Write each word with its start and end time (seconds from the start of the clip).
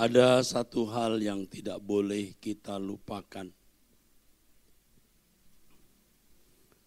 Ada 0.00 0.40
satu 0.40 0.88
hal 0.88 1.20
yang 1.20 1.44
tidak 1.44 1.76
boleh 1.84 2.32
kita 2.40 2.80
lupakan. 2.80 3.44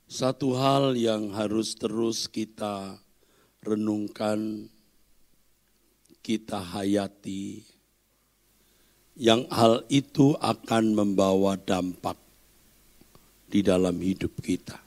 Satu 0.10 0.58
hal 0.58 0.98
yang 0.98 1.30
harus 1.30 1.78
terus 1.78 2.26
kita 2.26 2.98
renungkan, 3.62 4.66
kita 6.26 6.58
hayati, 6.58 7.62
yang 9.14 9.46
hal 9.54 9.86
itu 9.94 10.34
akan 10.42 10.98
membawa 10.98 11.54
dampak 11.54 12.18
di 13.46 13.62
dalam 13.62 13.94
hidup 14.02 14.34
kita. 14.42 14.82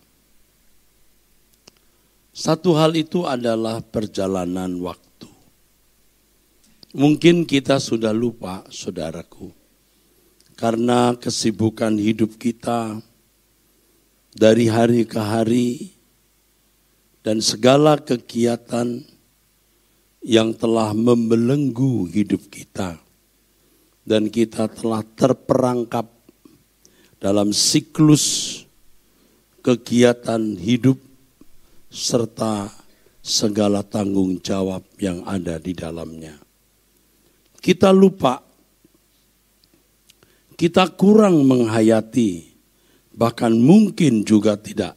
Satu 2.35 2.75
hal 2.75 2.99
itu 2.99 3.23
adalah 3.23 3.79
perjalanan 3.87 4.83
waktu. 4.83 5.06
Mungkin 6.97 7.45
kita 7.45 7.77
sudah 7.77 8.17
lupa, 8.17 8.65
saudaraku, 8.73 9.53
karena 10.57 11.13
kesibukan 11.13 11.93
hidup 11.93 12.41
kita 12.41 13.05
dari 14.33 14.65
hari 14.65 15.05
ke 15.05 15.21
hari 15.21 15.93
dan 17.21 17.45
segala 17.45 18.01
kegiatan 18.01 19.05
yang 20.25 20.57
telah 20.57 20.97
membelenggu 20.97 22.09
hidup 22.09 22.49
kita, 22.49 22.97
dan 24.09 24.33
kita 24.33 24.65
telah 24.65 25.05
terperangkap 25.21 26.09
dalam 27.21 27.53
siklus 27.53 28.65
kegiatan 29.61 30.57
hidup 30.57 30.97
serta 31.93 32.73
segala 33.21 33.85
tanggung 33.85 34.41
jawab 34.41 34.81
yang 34.97 35.21
ada 35.29 35.61
di 35.61 35.77
dalamnya 35.77 36.46
kita 37.67 37.91
lupa, 37.91 38.47
kita 40.55 40.87
kurang 40.95 41.43
menghayati, 41.51 42.55
bahkan 43.11 43.51
mungkin 43.59 44.23
juga 44.23 44.55
tidak 44.55 44.95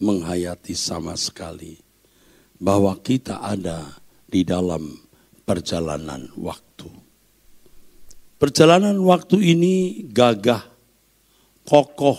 menghayati 0.00 0.72
sama 0.72 1.12
sekali 1.20 1.76
bahwa 2.56 2.96
kita 3.04 3.44
ada 3.44 4.00
di 4.24 4.48
dalam 4.48 4.96
perjalanan 5.44 6.24
waktu. 6.40 6.88
Perjalanan 8.40 8.96
waktu 9.04 9.52
ini 9.52 10.08
gagah, 10.08 10.64
kokoh, 11.68 12.16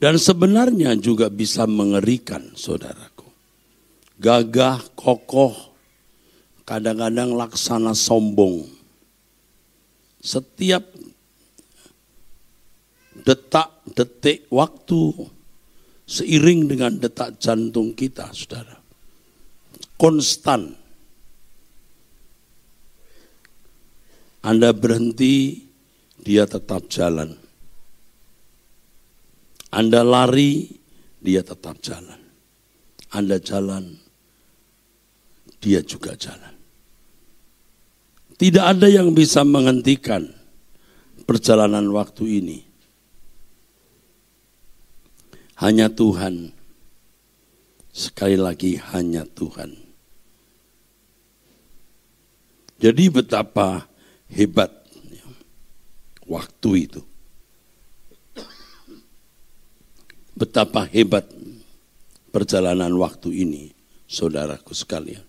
dan 0.00 0.16
sebenarnya 0.16 0.96
juga 0.96 1.28
bisa 1.28 1.68
mengerikan 1.68 2.56
saudaraku. 2.56 3.28
Gagah, 4.16 4.80
kokoh, 4.96 5.75
kadang-kadang 6.66 7.32
laksana 7.32 7.94
sombong. 7.94 8.66
Setiap 10.18 10.82
detak-detik 13.22 14.50
waktu 14.50 15.30
seiring 16.06 16.66
dengan 16.66 16.98
detak 16.98 17.38
jantung 17.38 17.94
kita, 17.94 18.34
saudara. 18.34 18.82
Konstan. 19.94 20.74
Anda 24.42 24.70
berhenti, 24.74 25.66
dia 26.22 26.46
tetap 26.46 26.86
jalan. 26.90 27.34
Anda 29.70 30.06
lari, 30.06 30.70
dia 31.18 31.42
tetap 31.42 31.82
jalan. 31.82 32.18
Anda 33.10 33.42
jalan, 33.42 33.98
dia 35.58 35.82
juga 35.82 36.14
jalan. 36.14 36.55
Tidak 38.36 38.60
ada 38.60 38.84
yang 38.84 39.16
bisa 39.16 39.40
menghentikan 39.48 40.28
perjalanan 41.24 41.88
waktu 41.88 42.44
ini. 42.44 42.58
Hanya 45.56 45.88
Tuhan. 45.88 46.52
Sekali 47.96 48.36
lagi 48.36 48.76
hanya 48.92 49.24
Tuhan. 49.24 49.72
Jadi 52.76 53.08
betapa 53.08 53.88
hebat 54.28 54.68
waktu 56.28 56.70
itu. 56.84 57.00
Betapa 60.36 60.84
hebat 60.84 61.24
perjalanan 62.28 62.92
waktu 63.00 63.32
ini, 63.32 63.72
saudaraku 64.04 64.76
sekalian. 64.76 65.24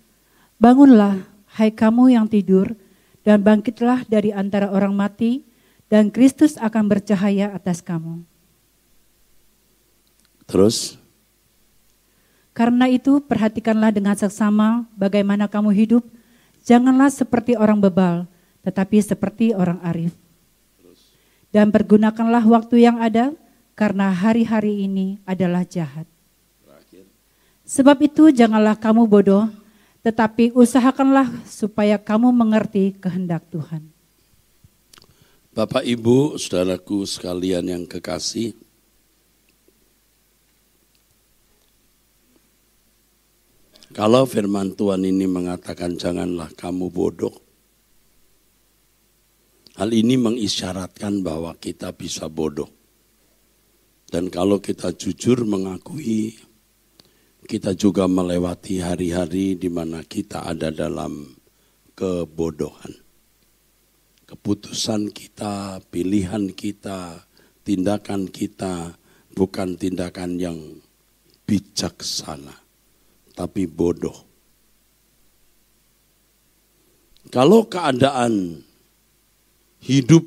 bangunlah 0.63 1.27
hai 1.59 1.75
kamu 1.75 2.15
yang 2.15 2.31
tidur 2.31 2.79
dan 3.27 3.43
bangkitlah 3.43 4.07
dari 4.07 4.31
antara 4.31 4.71
orang 4.71 4.95
mati 4.95 5.43
dan 5.91 6.13
Kristus 6.13 6.55
akan 6.61 6.87
bercahaya 6.87 7.51
atas 7.51 7.83
kamu. 7.83 8.23
Terus? 10.47 10.98
Karena 12.59 12.91
itu 12.91 13.23
perhatikanlah 13.23 13.95
dengan 13.95 14.19
seksama 14.19 14.91
bagaimana 14.99 15.47
kamu 15.47 15.71
hidup. 15.71 16.03
Janganlah 16.67 17.07
seperti 17.07 17.55
orang 17.55 17.79
bebal, 17.79 18.27
tetapi 18.67 18.99
seperti 18.99 19.55
orang 19.55 19.79
arif. 19.87 20.11
Dan 21.55 21.71
pergunakanlah 21.71 22.43
waktu 22.43 22.83
yang 22.83 22.99
ada, 22.99 23.31
karena 23.79 24.11
hari-hari 24.11 24.91
ini 24.91 25.23
adalah 25.23 25.63
jahat. 25.63 26.11
Sebab 27.63 28.03
itu 28.03 28.35
janganlah 28.35 28.75
kamu 28.75 29.07
bodoh, 29.07 29.47
tetapi 30.03 30.51
usahakanlah 30.51 31.31
supaya 31.47 31.95
kamu 31.95 32.35
mengerti 32.35 32.91
kehendak 32.99 33.47
Tuhan. 33.55 33.87
Bapak, 35.55 35.87
Ibu, 35.87 36.35
saudaraku 36.43 37.07
sekalian 37.07 37.71
yang 37.71 37.85
kekasih, 37.87 38.59
Kalau 43.99 44.31
firman 44.31 44.79
Tuhan 44.79 45.03
ini 45.03 45.27
mengatakan 45.27 45.99
janganlah 45.99 46.55
kamu 46.55 46.87
bodoh. 46.87 47.35
Hal 49.75 49.91
ini 49.91 50.15
mengisyaratkan 50.15 51.27
bahwa 51.27 51.59
kita 51.59 51.91
bisa 51.99 52.31
bodoh. 52.31 52.71
Dan 54.07 54.31
kalau 54.31 54.63
kita 54.63 54.95
jujur 54.95 55.43
mengakui, 55.43 56.39
kita 57.43 57.75
juga 57.75 58.07
melewati 58.07 58.79
hari-hari 58.79 59.59
di 59.59 59.67
mana 59.67 60.07
kita 60.07 60.47
ada 60.47 60.71
dalam 60.71 61.35
kebodohan. 61.99 63.03
Keputusan 64.31 65.11
kita, 65.11 65.83
pilihan 65.91 66.55
kita, 66.55 67.27
tindakan 67.67 68.31
kita 68.31 68.95
bukan 69.35 69.75
tindakan 69.75 70.39
yang 70.39 70.59
bijaksana 71.51 72.68
tapi 73.39 73.71
bodoh. 73.71 74.27
Kalau 77.31 77.71
keadaan 77.71 78.67
hidup 79.79 80.27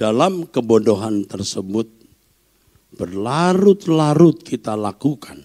dalam 0.00 0.48
kebodohan 0.48 1.28
tersebut 1.28 1.84
berlarut-larut 2.96 4.40
kita 4.40 4.72
lakukan, 4.72 5.44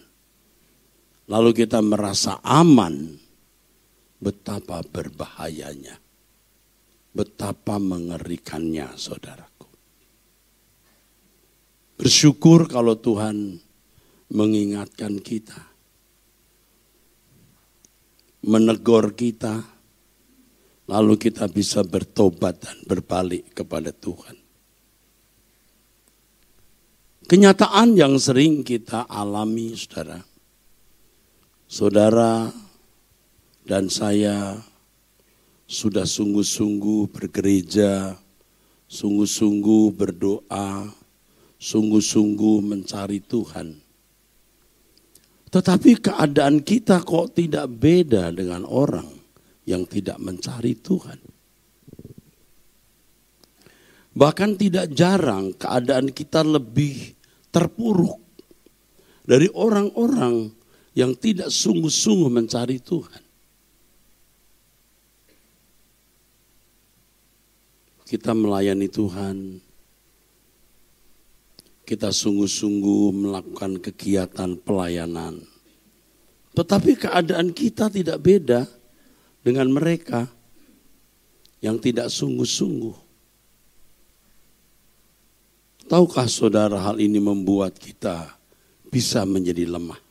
lalu 1.27 1.51
kita 1.51 1.83
merasa 1.83 2.39
aman, 2.47 3.19
betapa 4.23 4.79
berbahayanya, 4.87 5.99
betapa 7.11 7.75
mengerikannya, 7.75 8.95
saudaraku. 8.95 9.67
Bersyukur 11.99 12.71
kalau 12.71 12.95
Tuhan 12.95 13.59
mengingatkan 14.31 15.17
kita 15.19 15.66
menegur 18.43 19.13
kita, 19.17 19.63
lalu 20.87 21.17
kita 21.17 21.49
bisa 21.49 21.81
bertobat 21.83 22.61
dan 22.61 22.77
berbalik 22.85 23.53
kepada 23.57 23.89
Tuhan. 23.91 24.37
Kenyataan 27.27 27.99
yang 27.99 28.15
sering 28.15 28.63
kita 28.63 29.03
alami, 29.03 29.75
saudara. 29.75 30.23
Saudara 31.67 32.47
dan 33.67 33.91
saya 33.91 34.55
sudah 35.67 36.07
sungguh-sungguh 36.07 37.11
bergereja, 37.11 38.15
sungguh-sungguh 38.87 39.91
berdoa, 39.91 40.87
sungguh-sungguh 41.59 42.63
mencari 42.63 43.19
Tuhan. 43.19 43.86
Tetapi 45.47 45.91
keadaan 46.03 46.59
kita 46.59 47.07
kok 47.07 47.39
tidak 47.39 47.71
beda 47.71 48.35
dengan 48.35 48.67
orang 48.67 49.07
yang 49.63 49.87
tidak 49.87 50.19
mencari 50.19 50.75
Tuhan. 50.75 51.19
Bahkan 54.17 54.51
tidak 54.57 54.91
jarang 54.97 55.53
keadaan 55.55 56.09
kita 56.09 56.41
lebih 56.41 57.13
terpuruk 57.53 58.17
dari 59.23 59.47
orang-orang 59.53 60.49
yang 60.97 61.13
tidak 61.13 61.53
sungguh-sungguh 61.53 62.31
mencari 62.31 62.81
Tuhan. 62.81 63.23
Kita 68.07 68.31
melayani 68.31 68.87
Tuhan, 68.87 69.61
kita 71.87 72.11
sungguh-sungguh 72.11 73.15
melakukan 73.15 73.79
kegiatan 73.79 74.59
pelayanan. 74.59 75.39
Tetapi 76.51 76.99
keadaan 76.99 77.55
kita 77.55 77.87
tidak 77.87 78.19
beda 78.19 78.67
dengan 79.39 79.71
mereka 79.71 80.27
yang 81.63 81.79
tidak 81.79 82.11
sungguh-sungguh. 82.11 83.07
Tahukah 85.87 86.27
saudara 86.27 86.83
hal 86.83 86.99
ini 86.99 87.23
membuat 87.23 87.79
kita 87.79 88.35
bisa 88.91 89.23
menjadi 89.23 89.63
lemah. 89.63 90.03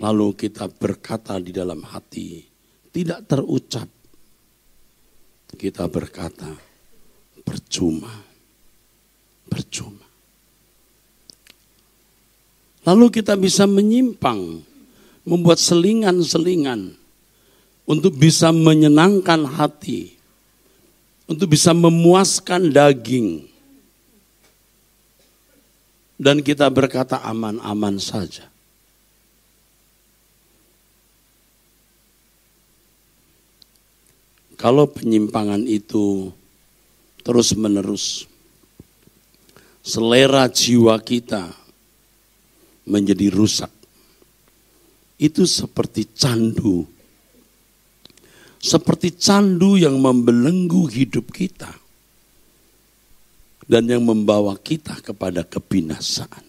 Lalu 0.00 0.32
kita 0.48 0.72
berkata 0.72 1.36
di 1.36 1.52
dalam 1.52 1.84
hati, 1.84 2.40
tidak 2.88 3.28
terucap. 3.28 3.86
Kita 5.54 5.84
berkata, 5.92 6.50
percuma, 7.44 8.10
percuma. 9.46 10.03
Lalu 12.84 13.08
kita 13.08 13.32
bisa 13.40 13.64
menyimpang, 13.64 14.60
membuat 15.24 15.56
selingan-selingan 15.56 16.92
untuk 17.88 18.12
bisa 18.12 18.52
menyenangkan 18.52 19.48
hati, 19.48 20.12
untuk 21.24 21.56
bisa 21.56 21.72
memuaskan 21.72 22.68
daging, 22.68 23.48
dan 26.20 26.44
kita 26.44 26.68
berkata 26.68 27.24
aman-aman 27.24 27.96
saja. 27.96 28.52
Kalau 34.60 34.88
penyimpangan 34.88 35.64
itu 35.64 36.32
terus-menerus, 37.24 38.28
selera 39.80 40.48
jiwa 40.52 41.00
kita 41.00 41.63
menjadi 42.84 43.32
rusak. 43.32 43.72
Itu 45.16 45.48
seperti 45.48 46.10
candu. 46.12 46.84
Seperti 48.60 49.12
candu 49.12 49.76
yang 49.76 50.00
membelenggu 50.00 50.88
hidup 50.88 51.28
kita 51.28 51.68
dan 53.64 53.88
yang 53.88 54.04
membawa 54.04 54.56
kita 54.56 55.00
kepada 55.04 55.44
kebinasaan. 55.44 56.44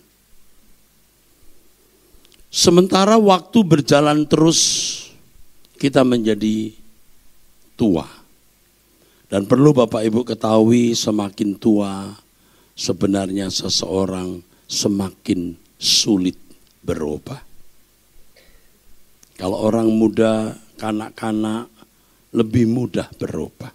Sementara 2.56 3.20
waktu 3.20 3.68
berjalan 3.68 4.24
terus, 4.24 4.60
kita 5.76 6.08
menjadi 6.08 6.72
tua. 7.76 8.08
Dan 9.28 9.44
perlu 9.44 9.76
Bapak 9.76 10.08
Ibu 10.08 10.24
ketahui 10.24 10.96
semakin 10.96 11.60
tua 11.60 12.16
sebenarnya 12.80 13.52
seseorang 13.52 14.40
semakin 14.72 15.65
sulit 15.80 16.38
berubah. 16.86 17.42
Kalau 19.36 19.58
orang 19.60 19.92
muda, 19.92 20.56
kanak-kanak 20.80 21.68
lebih 22.32 22.68
mudah 22.68 23.08
berubah. 23.20 23.72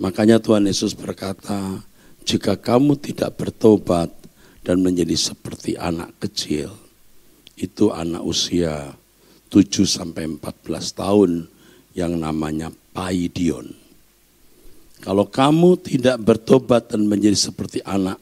Makanya 0.00 0.42
Tuhan 0.42 0.68
Yesus 0.68 0.92
berkata, 0.92 1.80
jika 2.24 2.56
kamu 2.56 2.98
tidak 3.00 3.36
bertobat 3.40 4.12
dan 4.64 4.80
menjadi 4.80 5.16
seperti 5.16 5.76
anak 5.76 6.12
kecil, 6.20 6.72
itu 7.54 7.94
anak 7.94 8.24
usia 8.24 8.92
7 9.48 9.86
sampai 9.86 10.26
14 10.26 10.40
tahun 10.98 11.46
yang 11.94 12.18
namanya 12.18 12.74
paidion. 12.90 13.70
Kalau 14.98 15.28
kamu 15.28 15.78
tidak 15.84 16.16
bertobat 16.24 16.90
dan 16.90 17.04
menjadi 17.06 17.36
seperti 17.36 17.84
anak 17.84 18.18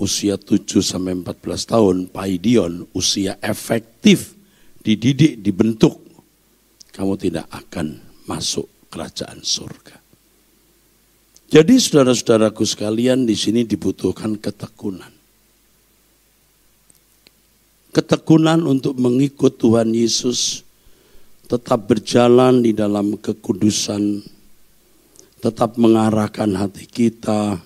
usia 0.00 0.40
7 0.40 0.80
sampai 0.80 1.12
14 1.20 1.44
tahun, 1.68 1.96
paidion, 2.08 2.88
usia 2.96 3.36
efektif, 3.44 4.32
dididik, 4.80 5.44
dibentuk, 5.44 6.00
kamu 6.96 7.20
tidak 7.20 7.46
akan 7.52 8.00
masuk 8.24 8.64
kerajaan 8.88 9.44
surga. 9.44 10.00
Jadi 11.50 11.76
saudara-saudaraku 11.76 12.64
sekalian 12.64 13.28
di 13.28 13.36
sini 13.36 13.68
dibutuhkan 13.68 14.40
ketekunan. 14.40 15.12
Ketekunan 17.90 18.64
untuk 18.64 18.94
mengikut 18.96 19.58
Tuhan 19.58 19.90
Yesus, 19.90 20.62
tetap 21.50 21.90
berjalan 21.90 22.62
di 22.62 22.70
dalam 22.70 23.18
kekudusan, 23.18 24.22
tetap 25.42 25.74
mengarahkan 25.74 26.54
hati 26.54 26.86
kita, 26.86 27.58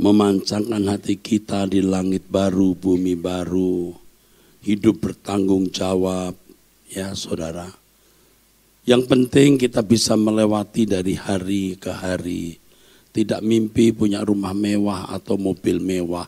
memancangkan 0.00 0.80
hati 0.88 1.20
kita 1.20 1.68
di 1.68 1.84
langit 1.84 2.24
baru, 2.24 2.72
bumi 2.72 3.20
baru, 3.20 3.92
hidup 4.64 4.96
bertanggung 4.96 5.68
jawab, 5.68 6.32
ya 6.88 7.12
saudara. 7.12 7.68
Yang 8.88 9.12
penting 9.12 9.60
kita 9.60 9.84
bisa 9.84 10.16
melewati 10.16 10.88
dari 10.88 11.20
hari 11.20 11.76
ke 11.76 11.92
hari. 11.92 12.56
Tidak 13.12 13.44
mimpi 13.44 13.92
punya 13.92 14.24
rumah 14.24 14.56
mewah 14.56 15.12
atau 15.12 15.36
mobil 15.36 15.76
mewah. 15.76 16.24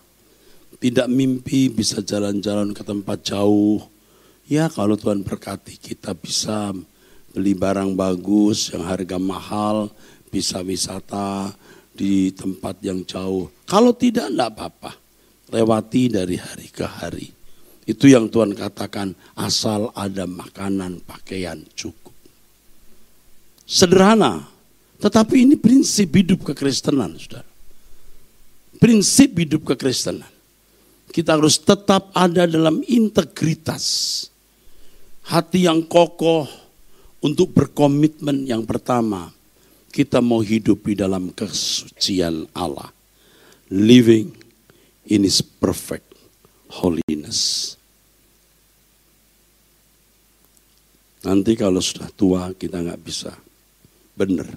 Tidak 0.77 1.09
mimpi 1.09 1.73
bisa 1.73 2.05
jalan-jalan 2.05 2.77
ke 2.77 2.85
tempat 2.85 3.25
jauh. 3.25 3.81
Ya 4.53 4.69
kalau 4.69 5.01
Tuhan 5.01 5.25
berkati 5.25 5.81
kita 5.81 6.13
bisa 6.13 6.77
beli 7.33 7.57
barang 7.57 7.97
bagus 7.97 8.69
yang 8.69 8.85
harga 8.85 9.17
mahal, 9.17 9.89
bisa 10.29 10.61
wisata 10.61 11.57
di 11.93 12.33
tempat 12.33 12.81
yang 12.81 13.05
jauh. 13.05 13.53
Kalau 13.69 13.93
tidak, 13.93 14.33
tidak 14.33 14.49
apa-apa. 14.57 14.93
Lewati 15.53 16.09
dari 16.09 16.41
hari 16.41 16.69
ke 16.73 16.85
hari. 16.89 17.29
Itu 17.85 18.09
yang 18.09 18.33
Tuhan 18.33 18.57
katakan, 18.57 19.13
asal 19.37 19.93
ada 19.93 20.25
makanan, 20.25 21.05
pakaian 21.05 21.61
cukup. 21.77 22.15
Sederhana, 23.69 24.49
tetapi 25.03 25.45
ini 25.45 25.55
prinsip 25.59 26.15
hidup 26.15 26.47
kekristenan, 26.47 27.19
saudara. 27.19 27.49
Prinsip 28.79 29.35
hidup 29.35 29.67
kekristenan. 29.75 30.31
Kita 31.13 31.37
harus 31.37 31.61
tetap 31.61 32.09
ada 32.17 32.49
dalam 32.49 32.81
integritas. 32.89 33.85
Hati 35.29 35.69
yang 35.69 35.85
kokoh 35.85 36.49
untuk 37.21 37.53
berkomitmen 37.53 38.49
yang 38.49 38.65
pertama. 38.65 39.31
Kita 39.93 40.25
mau 40.25 40.41
hidup 40.41 40.89
di 40.89 40.97
dalam 40.97 41.29
kesucian 41.37 42.49
Allah. 42.57 42.89
Living 43.69 44.33
in 45.13 45.29
his 45.29 45.45
perfect 45.45 46.17
holiness. 46.73 47.77
Nanti 51.23 51.53
kalau 51.55 51.79
sudah 51.79 52.09
tua 52.17 52.57
kita 52.57 52.81
nggak 52.81 53.03
bisa 53.05 53.37
benar. 54.17 54.49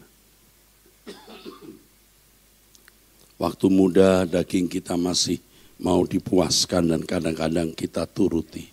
Waktu 3.36 3.68
muda 3.68 4.24
daging 4.24 4.72
kita 4.72 4.96
masih 4.96 5.44
mau 5.84 6.08
dipuaskan 6.08 6.96
dan 6.96 7.02
kadang-kadang 7.04 7.76
kita 7.76 8.08
turuti. 8.08 8.64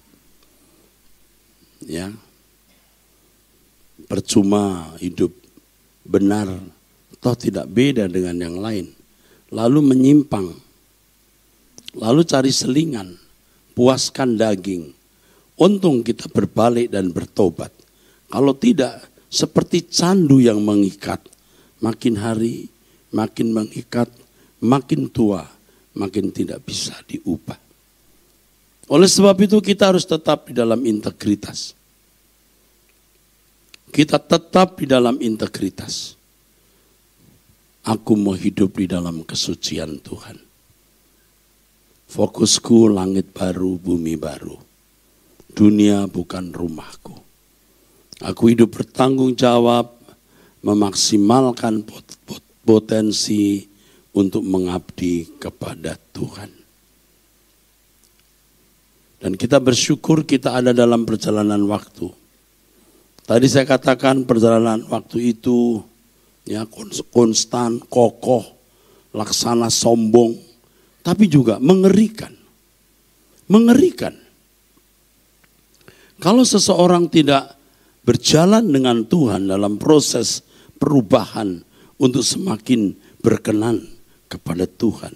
Ya. 1.83 2.14
Percuma 4.07 4.95
hidup 5.02 5.42
benar 6.03 6.51
toh 7.23 7.37
tidak 7.39 7.71
beda 7.71 8.11
dengan 8.11 8.37
yang 8.39 8.57
lain. 8.59 8.87
Lalu 9.53 9.81
menyimpang. 9.95 10.49
Lalu 11.93 12.25
cari 12.25 12.49
selingan, 12.49 13.21
puaskan 13.77 14.41
daging 14.41 15.03
untung 15.63 16.03
kita 16.03 16.27
berbalik 16.27 16.91
dan 16.91 17.15
bertobat. 17.15 17.71
Kalau 18.27 18.57
tidak, 18.57 18.99
seperti 19.29 19.87
candu 19.87 20.43
yang 20.43 20.59
mengikat. 20.59 21.23
Makin 21.83 22.15
hari, 22.15 22.71
makin 23.11 23.51
mengikat, 23.51 24.07
makin 24.63 25.11
tua, 25.11 25.43
makin 25.99 26.31
tidak 26.31 26.63
bisa 26.63 26.95
diubah. 27.07 27.59
Oleh 28.87 29.11
sebab 29.11 29.35
itu 29.43 29.59
kita 29.59 29.91
harus 29.91 30.07
tetap 30.07 30.47
di 30.47 30.55
dalam 30.55 30.83
integritas. 30.87 31.75
Kita 33.93 34.17
tetap 34.17 34.81
di 34.81 34.89
dalam 34.89 35.21
integritas. 35.21 36.17
Aku 37.85 38.17
mau 38.17 38.33
hidup 38.33 38.81
di 38.81 38.89
dalam 38.89 39.21
kesucian 39.21 40.01
Tuhan. 40.01 40.41
Fokusku 42.09 42.89
langit 42.89 43.37
baru, 43.37 43.77
bumi 43.77 44.17
baru. 44.17 44.57
Dunia 45.53 46.09
bukan 46.09 46.57
rumahku. 46.57 47.13
Aku 48.25 48.49
hidup 48.49 48.81
bertanggung 48.81 49.37
jawab, 49.37 49.93
memaksimalkan 50.65 51.85
potensi 52.65 53.69
untuk 54.17 54.41
mengabdi 54.41 55.37
kepada 55.37 56.01
Tuhan. 56.17 56.49
Dan 59.21 59.37
kita 59.37 59.61
bersyukur 59.61 60.25
kita 60.25 60.57
ada 60.57 60.73
dalam 60.73 61.05
perjalanan 61.05 61.61
waktu. 61.69 62.22
Tadi 63.23 63.47
saya 63.47 63.64
katakan 63.64 64.26
perjalanan 64.26 64.83
waktu 64.91 65.33
itu 65.37 65.79
ya 66.43 66.67
konstan, 67.14 67.79
kokoh, 67.87 68.43
laksana 69.14 69.71
sombong, 69.71 70.35
tapi 71.07 71.31
juga 71.31 71.62
mengerikan. 71.62 72.35
Mengerikan. 73.47 74.14
Kalau 76.23 76.47
seseorang 76.47 77.11
tidak 77.11 77.59
berjalan 78.02 78.71
dengan 78.71 79.07
Tuhan 79.07 79.50
dalam 79.50 79.79
proses 79.79 80.43
perubahan 80.79 81.62
untuk 81.99 82.26
semakin 82.26 82.95
berkenan 83.23 83.87
kepada 84.26 84.67
Tuhan. 84.67 85.14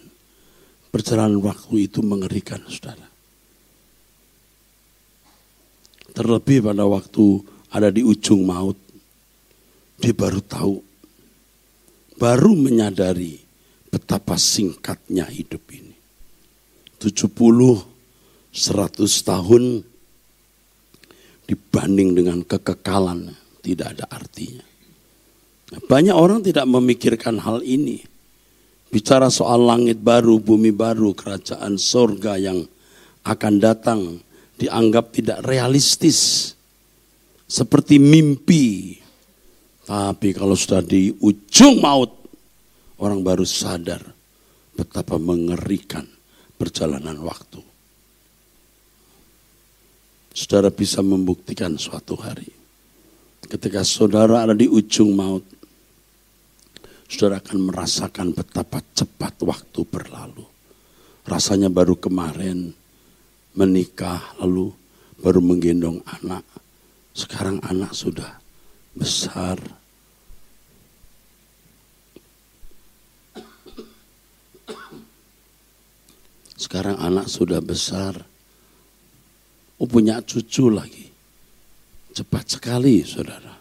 Perjalanan 0.94 1.42
waktu 1.42 1.90
itu 1.90 2.00
mengerikan, 2.00 2.62
saudara. 2.70 3.10
Terlebih 6.14 6.64
pada 6.64 6.88
waktu 6.88 7.44
ada 7.76 7.92
di 7.92 8.00
ujung 8.00 8.48
maut, 8.48 8.80
dia 10.00 10.16
baru 10.16 10.40
tahu, 10.40 10.80
baru 12.16 12.52
menyadari 12.56 13.36
betapa 13.92 14.40
singkatnya 14.40 15.28
hidup 15.28 15.60
ini. 15.72 15.92
70, 16.96 17.36
100 18.56 19.28
tahun 19.28 19.84
dibanding 21.44 22.16
dengan 22.16 22.40
kekekalan 22.40 23.36
tidak 23.60 23.96
ada 23.96 24.06
artinya. 24.08 24.64
Banyak 25.66 26.16
orang 26.16 26.40
tidak 26.40 26.64
memikirkan 26.64 27.42
hal 27.42 27.60
ini. 27.60 28.00
Bicara 28.88 29.28
soal 29.28 29.66
langit 29.66 30.00
baru, 30.00 30.40
bumi 30.40 30.72
baru, 30.72 31.12
kerajaan 31.12 31.76
sorga 31.76 32.38
yang 32.38 32.64
akan 33.26 33.54
datang 33.60 34.00
dianggap 34.56 35.12
tidak 35.12 35.44
realistis. 35.44 36.52
Seperti 37.46 38.02
mimpi. 38.02 38.98
Tapi 39.86 40.34
kalau 40.34 40.58
sudah 40.58 40.82
di 40.82 41.14
ujung 41.22 41.78
maut, 41.78 42.10
orang 42.98 43.22
baru 43.22 43.46
sadar 43.46 44.02
betapa 44.74 45.14
mengerikan 45.14 46.02
perjalanan 46.58 47.22
waktu. 47.22 47.62
Saudara 50.36 50.68
bisa 50.68 51.00
membuktikan 51.00 51.78
suatu 51.80 52.18
hari. 52.18 52.50
Ketika 53.46 53.86
saudara 53.86 54.42
ada 54.42 54.52
di 54.58 54.66
ujung 54.66 55.14
maut, 55.14 55.46
saudara 57.06 57.38
akan 57.38 57.70
merasakan 57.70 58.34
betapa 58.34 58.82
cepat 58.90 59.38
waktu 59.46 59.80
berlalu. 59.86 60.44
Rasanya 61.24 61.70
baru 61.70 61.94
kemarin 61.94 62.74
menikah, 63.54 64.34
lalu 64.42 64.74
baru 65.22 65.40
menggendong 65.40 66.02
anak. 66.04 66.44
Sekarang 67.16 67.64
anak 67.64 67.96
sudah 67.96 68.36
besar. 68.92 69.56
Sekarang 76.60 77.00
anak 77.00 77.24
sudah 77.32 77.64
besar. 77.64 78.20
Oh 79.80 79.88
punya 79.88 80.20
cucu 80.20 80.68
lagi. 80.68 81.08
Cepat 82.12 82.60
sekali 82.60 83.00
saudara. 83.00 83.56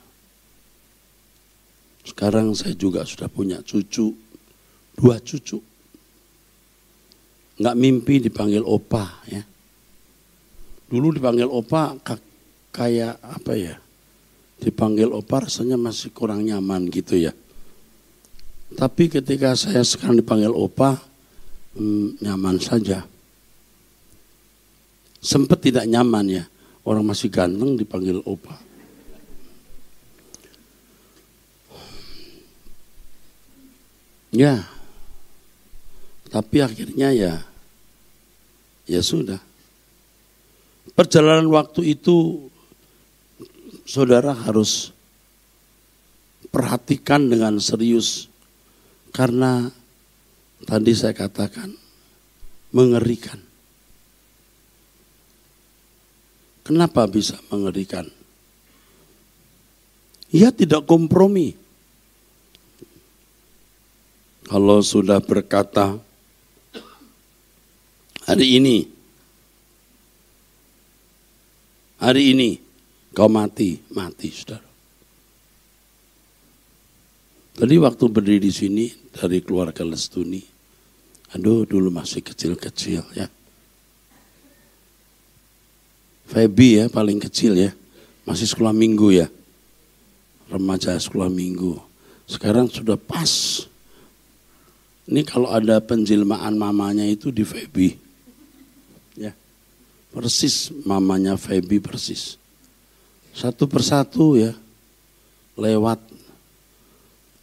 Sekarang 2.04 2.52
saya 2.52 2.76
juga 2.76 3.08
sudah 3.08 3.32
punya 3.32 3.64
cucu. 3.64 4.12
Dua 5.00 5.16
cucu. 5.24 5.64
Nggak 7.56 7.76
mimpi 7.80 8.20
dipanggil 8.20 8.68
opa 8.68 9.24
ya. 9.32 9.48
Dulu 10.92 11.16
dipanggil 11.16 11.48
opa 11.48 11.96
kayak 12.76 13.16
apa 13.24 13.56
ya? 13.56 13.76
Dipanggil 14.60 15.08
opa 15.16 15.48
rasanya 15.48 15.80
masih 15.80 16.12
kurang 16.12 16.44
nyaman 16.44 16.92
gitu 16.92 17.16
ya. 17.16 17.32
Tapi 18.76 19.08
ketika 19.08 19.56
saya 19.56 19.80
sekarang 19.88 20.20
dipanggil 20.20 20.52
opa, 20.52 21.00
hmm, 21.80 22.20
nyaman 22.20 22.60
saja. 22.60 23.08
Sempat 25.24 25.64
tidak 25.64 25.88
nyaman 25.88 26.28
ya, 26.28 26.44
orang 26.84 27.08
masih 27.08 27.32
ganteng 27.32 27.80
dipanggil 27.80 28.20
opa. 28.28 28.60
Ya, 34.36 34.68
tapi 36.28 36.60
akhirnya 36.60 37.16
ya, 37.16 37.40
ya 38.84 39.00
sudah. 39.00 39.40
Perjalanan 40.92 41.48
waktu 41.48 41.96
itu 41.96 42.48
saudara 43.86 44.34
harus 44.34 44.92
perhatikan 46.50 47.30
dengan 47.30 47.62
serius 47.62 48.28
karena 49.14 49.72
tadi 50.66 50.92
saya 50.92 51.14
katakan 51.14 51.72
mengerikan. 52.74 53.40
Kenapa 56.66 57.06
bisa 57.06 57.38
mengerikan? 57.54 58.10
Ia 60.34 60.50
tidak 60.50 60.90
kompromi. 60.90 61.54
Kalau 64.50 64.82
sudah 64.82 65.22
berkata 65.22 65.98
hari 68.26 68.58
ini 68.58 68.96
Hari 71.96 72.36
ini 72.36 72.60
kau 73.16 73.32
mati, 73.32 73.80
mati 73.96 74.28
saudara. 74.28 74.68
Tadi 77.56 77.76
waktu 77.80 78.04
berdiri 78.12 78.44
di 78.44 78.52
sini 78.52 78.92
dari 79.16 79.40
keluarga 79.40 79.88
Lestuni, 79.88 80.44
aduh 81.32 81.64
dulu 81.64 81.88
masih 81.88 82.20
kecil-kecil 82.20 83.16
ya. 83.16 83.32
Febi 86.28 86.84
ya 86.84 86.92
paling 86.92 87.24
kecil 87.24 87.56
ya, 87.56 87.72
masih 88.28 88.52
sekolah 88.52 88.76
minggu 88.76 89.16
ya. 89.16 89.32
Remaja 90.52 91.00
sekolah 91.00 91.32
minggu. 91.32 91.80
Sekarang 92.28 92.68
sudah 92.68 93.00
pas. 93.00 93.64
Ini 95.08 95.24
kalau 95.24 95.48
ada 95.48 95.80
penjelmaan 95.80 96.60
mamanya 96.60 97.08
itu 97.08 97.32
di 97.32 97.48
Febi. 97.48 98.06
Persis 100.16 100.72
mamanya 100.88 101.36
Feby 101.36 101.84
persis. 101.84 102.40
Satu 103.36 103.68
persatu 103.68 104.40
ya 104.40 104.56
lewat. 105.60 106.00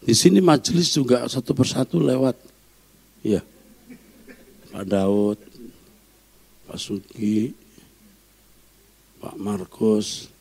Di 0.02 0.16
sini 0.16 0.40
majelis 0.40 0.88
juga 0.88 1.28
satu 1.28 1.52
persatu 1.52 2.00
lewat. 2.00 2.34
Ya. 3.20 3.44
Pak 4.72 4.88
Daud, 4.88 5.38
Pak 6.64 6.80
Suki, 6.80 7.52
Pak 9.20 9.36
Markus, 9.36 10.32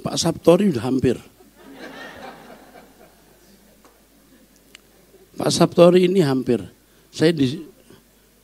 Pak 0.00 0.14
Sabtori 0.22 0.70
udah 0.70 0.86
hampir. 0.86 1.18
Pak 5.34 5.50
Sabtori 5.50 6.06
ini 6.06 6.22
hampir. 6.22 6.62
Saya 7.10 7.34
di 7.34 7.58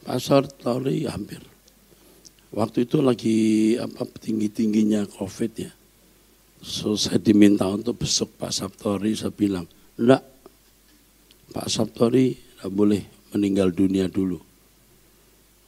Pak 0.03 0.19
Sabtori 0.19 1.07
hampir. 1.07 1.50
Waktu 2.51 2.83
itu 2.83 2.99
lagi 2.99 3.39
apa 3.79 4.03
tinggi-tingginya 4.19 5.07
COVID 5.07 5.53
ya. 5.55 5.71
So 6.61 6.99
saya 6.99 7.23
diminta 7.23 7.65
untuk 7.71 8.03
besok 8.03 8.37
Pak 8.37 8.53
Sabtori, 8.53 9.15
saya 9.15 9.31
bilang, 9.33 9.65
enggak, 9.97 10.21
Pak 11.55 11.67
Sabtori 11.71 12.35
tidak 12.35 12.71
boleh 12.75 13.03
meninggal 13.33 13.71
dunia 13.73 14.11
dulu. 14.11 14.37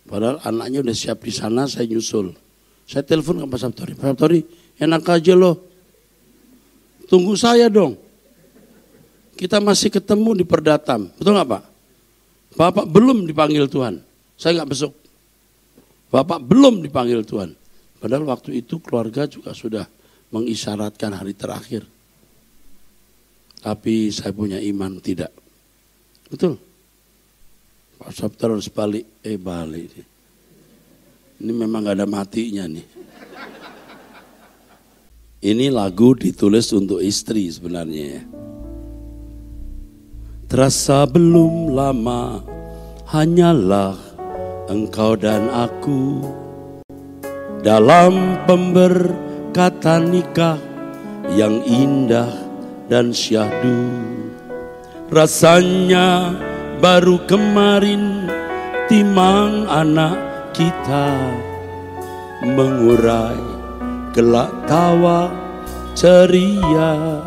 Padahal 0.04 0.42
anaknya 0.42 0.82
udah 0.82 0.92
siap 0.92 1.22
di 1.22 1.32
sana, 1.32 1.70
saya 1.70 1.86
nyusul. 1.86 2.34
Saya 2.84 3.06
telepon 3.06 3.40
ke 3.40 3.46
Pak 3.46 3.60
Sabtori. 3.62 3.92
Pak 3.94 4.06
Sabtori, 4.12 4.40
enak 4.76 5.06
aja 5.06 5.32
loh. 5.38 5.56
Tunggu 7.06 7.38
saya 7.38 7.70
dong. 7.70 7.96
Kita 9.38 9.62
masih 9.62 9.88
ketemu 9.88 10.42
di 10.42 10.44
perdatam. 10.44 11.08
Betul 11.14 11.38
nggak 11.38 11.48
Pak? 11.48 11.62
Bapak 12.58 12.84
belum 12.90 13.24
dipanggil 13.24 13.64
Tuhan. 13.70 14.02
Saya 14.36 14.60
nggak 14.60 14.70
besok. 14.70 14.92
Bapak 16.12 16.44
belum 16.44 16.84
dipanggil 16.84 17.24
Tuhan. 17.24 17.56
Padahal 17.96 18.28
waktu 18.28 18.60
itu 18.60 18.76
keluarga 18.84 19.24
juga 19.24 19.56
sudah 19.56 19.88
mengisyaratkan 20.28 21.16
hari 21.16 21.32
terakhir. 21.32 21.88
Tapi 23.64 24.12
saya 24.12 24.36
punya 24.36 24.60
iman 24.60 25.00
tidak. 25.00 25.32
Betul. 26.28 26.60
Pak 27.96 28.12
Sabtar 28.12 28.52
harus 28.52 28.68
balik. 28.68 29.08
Eh 29.24 29.40
balik. 29.40 30.04
Ini 31.40 31.52
memang 31.54 31.88
gak 31.88 31.96
ada 31.96 32.04
matinya 32.04 32.68
nih. 32.68 32.84
Ini 35.42 35.74
lagu 35.74 36.14
ditulis 36.14 36.70
untuk 36.76 37.00
istri 37.02 37.48
sebenarnya 37.48 38.04
ya. 38.20 38.22
Terasa 40.46 41.08
belum 41.08 41.72
lama 41.72 42.44
hanyalah 43.08 44.11
engkau 44.72 45.12
dan 45.20 45.52
aku 45.52 46.24
dalam 47.60 48.40
pemberkatan 48.48 50.08
nikah 50.08 50.56
yang 51.36 51.60
indah 51.68 52.32
dan 52.88 53.12
syahdu. 53.12 53.92
Rasanya 55.12 56.32
baru 56.80 57.20
kemarin 57.28 58.32
timang 58.88 59.68
anak 59.68 60.16
kita 60.56 61.12
mengurai 62.42 63.38
gelak 64.16 64.50
tawa 64.64 65.28
ceria 65.92 67.20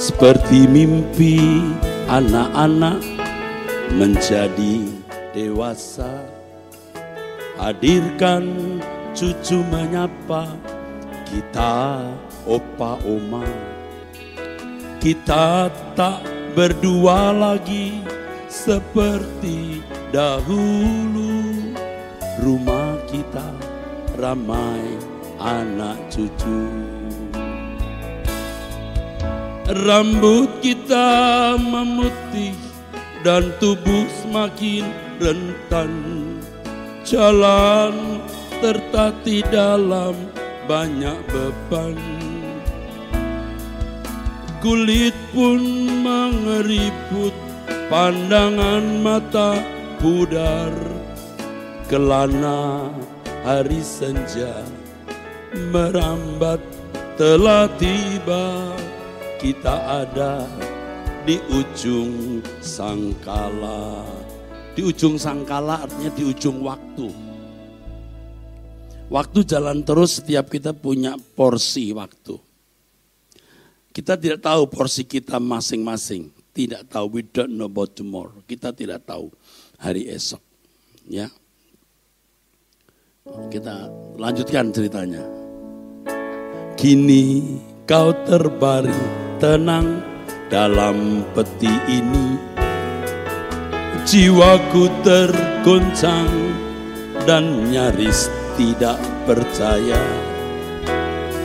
seperti 0.00 0.64
mimpi 0.64 1.60
anak-anak 2.08 3.17
menjadi 3.94 4.88
dewasa. 5.32 6.26
Hadirkan 7.58 8.78
cucu 9.16 9.64
menyapa 9.66 10.46
kita 11.26 12.06
opa 12.46 13.00
oma. 13.02 13.44
Kita 14.98 15.70
tak 15.94 16.22
berdua 16.54 17.34
lagi 17.34 18.02
seperti 18.50 19.82
dahulu. 20.10 21.74
Rumah 22.38 22.94
kita 23.10 23.48
ramai 24.18 24.82
anak 25.42 25.98
cucu. 26.10 26.62
Rambut 29.68 30.64
kita 30.64 31.52
memutih 31.60 32.67
dan 33.26 33.50
tubuh 33.58 34.06
semakin 34.22 34.86
rentan. 35.18 35.92
Jalan 37.02 38.20
tertati 38.60 39.42
dalam 39.48 40.14
banyak 40.68 41.18
beban. 41.30 41.96
Kulit 44.58 45.14
pun 45.30 45.62
mengeriput 46.02 47.32
pandangan 47.88 48.84
mata 49.00 49.56
pudar. 50.02 50.74
Kelana 51.88 52.92
hari 53.46 53.80
senja 53.80 54.60
merambat 55.72 56.60
telah 57.16 57.70
tiba. 57.80 58.74
Kita 59.38 60.02
ada 60.02 60.42
di 61.28 61.36
ujung 61.52 62.40
sangkala 62.64 64.00
Di 64.72 64.80
ujung 64.80 65.20
sangkala 65.20 65.84
artinya 65.84 66.08
di 66.16 66.24
ujung 66.24 66.64
waktu 66.64 67.28
Waktu 69.08 69.44
jalan 69.44 69.84
terus 69.84 70.20
setiap 70.20 70.52
kita 70.52 70.76
punya 70.76 71.16
porsi 71.16 71.96
waktu. 71.96 72.36
Kita 73.88 74.20
tidak 74.20 74.44
tahu 74.44 74.68
porsi 74.68 75.08
kita 75.08 75.40
masing-masing. 75.40 76.28
Tidak 76.52 76.92
tahu, 76.92 77.16
we 77.16 77.22
don't 77.24 77.56
know 77.56 77.72
about 77.72 77.96
tomorrow. 77.96 78.36
Kita 78.44 78.68
tidak 78.76 79.08
tahu 79.08 79.32
hari 79.80 80.12
esok. 80.12 80.44
Ya, 81.08 81.32
kita 83.48 83.88
lanjutkan 84.20 84.76
ceritanya. 84.76 85.24
Kini 86.76 87.56
kau 87.88 88.12
terbaring 88.28 89.40
tenang 89.40 90.04
dalam 90.48 91.24
peti 91.36 91.72
ini. 91.88 92.40
Jiwaku 94.08 94.88
tergoncang 95.04 96.32
dan 97.28 97.68
nyaris 97.68 98.32
tidak 98.56 98.96
percaya. 99.28 100.00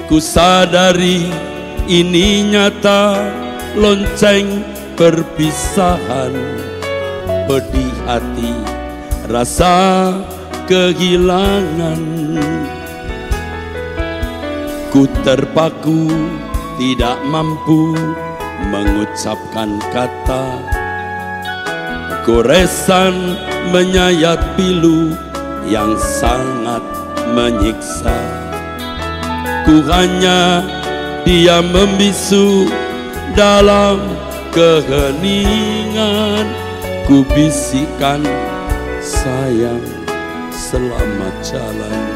Ku 0.08 0.24
sadari 0.24 1.28
ini 1.92 2.48
nyata 2.48 3.20
lonceng 3.76 4.64
perpisahan. 4.96 6.32
Pedih 7.44 7.96
hati 8.08 8.56
rasa 9.28 10.16
kehilangan. 10.72 12.04
Ku 14.96 15.04
terpaku 15.28 16.08
tidak 16.80 17.20
mampu 17.28 17.92
mengucapkan 18.72 19.80
kata 19.92 20.46
Goresan 22.24 23.36
menyayat 23.76 24.56
pilu 24.56 25.12
yang 25.68 26.00
sangat 26.00 26.80
menyiksa. 27.36 28.16
Ku 29.68 29.84
hanya 29.92 30.64
diam 31.28 31.68
membisu 31.76 32.72
dalam 33.36 34.00
keheningan. 34.56 36.48
Ku 37.04 37.28
bisikan 37.28 38.24
sayang 39.04 39.84
selamat 40.48 41.36
jalan. 41.44 42.08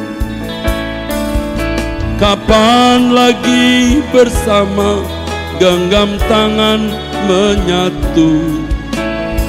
Kapan 2.15 3.12
lagi 3.12 3.99
bersama 4.15 5.16
genggam 5.58 6.17
tangan 6.30 6.82
menyatu. 7.26 8.62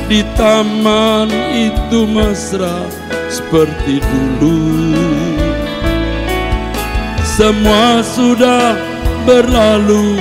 Di 0.08 0.24
taman 0.40 1.28
itu 1.52 2.08
mesra 2.08 2.88
seperti 3.28 4.00
dulu. 4.40 4.96
Semua 7.38 8.02
sudah 8.02 8.74
berlalu 9.22 10.18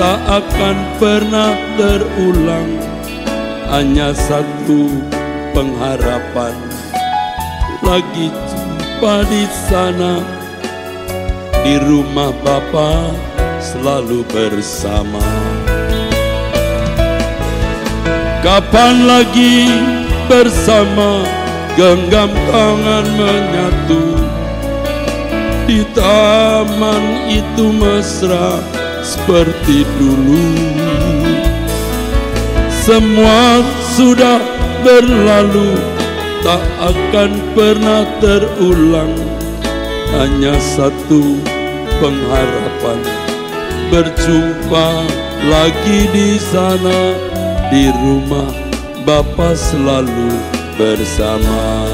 Tak 0.00 0.20
akan 0.24 0.76
pernah 0.96 1.52
terulang 1.76 2.80
Hanya 3.68 4.16
satu 4.16 4.88
pengharapan. 5.52 6.56
Lagi 7.84 8.32
jumpa 8.32 9.28
di 9.28 9.44
sana 9.68 10.24
Di 11.60 11.76
rumah 11.76 12.32
Bapa 12.40 13.12
selalu 13.66 14.22
bersama. 14.30 15.26
Kapan 18.46 19.10
lagi 19.10 19.66
bersama 20.30 21.26
Genggam 21.74 22.30
tangan 22.48 23.06
menyatu. 23.18 24.04
Di 25.66 25.82
taman 25.92 27.26
itu 27.26 27.74
mesra 27.74 28.62
seperti 29.02 29.82
dulu. 29.98 30.46
Semua 32.86 33.60
sudah 33.98 34.40
berlalu 34.86 35.74
tak 36.40 36.62
akan 36.80 37.30
pernah 37.52 38.06
terulang. 38.22 39.12
Hanya 40.16 40.54
satu 40.62 41.36
pengharapan 41.98 43.26
Berjumpa 43.86 44.88
lagi 45.46 46.00
di 46.10 46.34
sana 46.42 47.14
Di 47.70 47.88
rumah 47.94 48.50
Bapa 49.06 49.54
selalu 49.54 50.34
bersama 50.74 51.86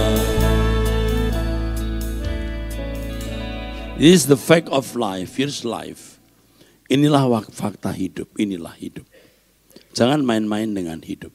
This 4.02 4.24
is 4.24 4.26
the 4.26 4.40
fact 4.40 4.66
of 4.66 4.98
life. 4.98 5.38
Here's 5.38 5.62
life. 5.62 6.18
Inilah 6.90 7.22
fakta 7.55 7.94
hidup. 7.94 8.35
Inilah 8.35 8.74
hidup. 8.74 9.07
Jangan 9.94 10.26
main-main 10.26 10.74
dengan 10.74 10.98
hidup. 11.07 11.31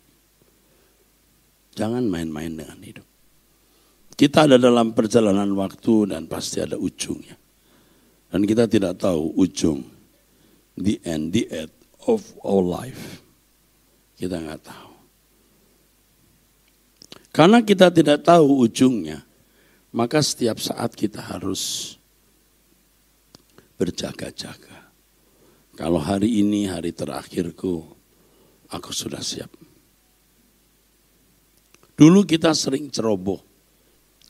Jangan 1.79 2.11
main-main 2.11 2.51
dengan 2.59 2.75
hidup. 2.83 3.07
Kita 4.19 4.51
ada 4.51 4.59
dalam 4.59 4.91
perjalanan 4.91 5.53
waktu 5.55 6.11
dan 6.11 6.27
pasti 6.27 6.59
ada 6.59 6.75
ujungnya. 6.75 7.39
Dan 8.27 8.43
kita 8.43 8.67
tidak 8.67 8.99
tahu 8.99 9.31
ujung, 9.39 9.87
the 10.77 11.01
end, 11.03 11.33
the 11.33 11.49
end 11.49 11.73
of 12.05 12.21
our 12.45 12.61
life. 12.61 13.25
Kita 14.17 14.37
nggak 14.37 14.61
tahu. 14.63 14.93
Karena 17.33 17.61
kita 17.61 17.93
tidak 17.93 18.25
tahu 18.25 18.65
ujungnya, 18.65 19.21
maka 19.93 20.21
setiap 20.25 20.57
saat 20.57 20.93
kita 20.97 21.21
harus 21.21 21.93
berjaga-jaga. 23.77 24.89
Kalau 25.77 26.01
hari 26.01 26.41
ini 26.41 26.65
hari 26.65 26.89
terakhirku, 26.97 27.85
aku 28.73 28.89
sudah 28.89 29.21
siap. 29.21 29.53
Dulu 31.97 32.25
kita 32.25 32.53
sering 32.57 32.89
ceroboh 32.89 33.41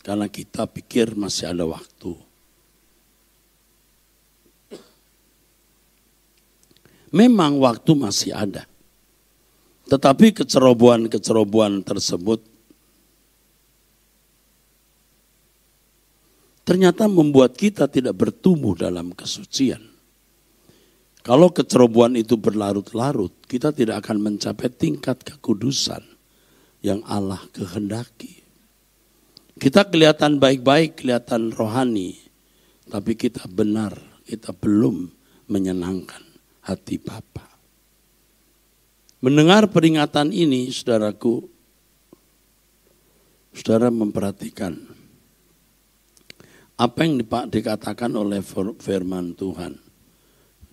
karena 0.03 0.27
kita 0.27 0.67
pikir 0.67 1.15
masih 1.15 1.51
ada 1.51 1.63
waktu. 1.63 2.26
Memang 7.17 7.57
waktu 7.57 7.97
masih 7.97 8.37
ada. 8.37 8.69
Tetapi 9.89 10.37
kecerobohan-kecerobohan 10.37 11.81
tersebut 11.81 12.45
ternyata 16.61 17.09
membuat 17.09 17.57
kita 17.57 17.89
tidak 17.89 18.13
bertumbuh 18.13 18.77
dalam 18.77 19.17
kesucian. 19.17 19.81
Kalau 21.25 21.49
kecerobohan 21.49 22.19
itu 22.19 22.37
berlarut-larut, 22.37 23.33
kita 23.49 23.73
tidak 23.73 24.05
akan 24.05 24.21
mencapai 24.21 24.69
tingkat 24.69 25.17
kekudusan 25.25 26.05
yang 26.85 27.01
Allah 27.07 27.41
kehendaki. 27.49 28.45
Kita 29.57 29.89
kelihatan 29.89 30.37
baik-baik, 30.37 31.01
kelihatan 31.01 31.49
rohani, 31.49 32.19
tapi 32.91 33.17
kita 33.17 33.49
benar, 33.49 33.97
kita 34.27 34.53
belum 34.53 35.09
menyenangkan 35.49 36.26
hati 36.67 36.99
Bapa. 36.99 37.47
Mendengar 39.23 39.71
peringatan 39.71 40.35
ini, 40.35 40.67
saudaraku, 40.69 41.47
saudara 43.55 43.89
memperhatikan 43.89 44.77
apa 46.77 46.99
yang 47.01 47.25
dikatakan 47.49 48.13
oleh 48.13 48.45
firman 48.77 49.33
Tuhan. 49.33 49.73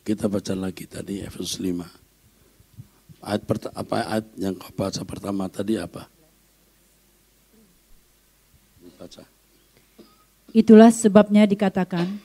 Kita 0.04 0.28
baca 0.28 0.52
lagi 0.52 0.85
tadi 0.85 1.24
Efesus 1.24 1.57
5. 1.64 3.24
Ayat 3.24 3.40
apa 3.72 3.94
ayat 4.04 4.26
yang 4.37 4.52
kau 4.61 4.68
baca 4.76 5.00
pertama 5.09 5.48
tadi 5.48 5.80
apa? 5.80 6.04
Baca. 9.00 9.24
Itulah 10.52 10.92
sebabnya 10.92 11.48
dikatakan, 11.48 12.20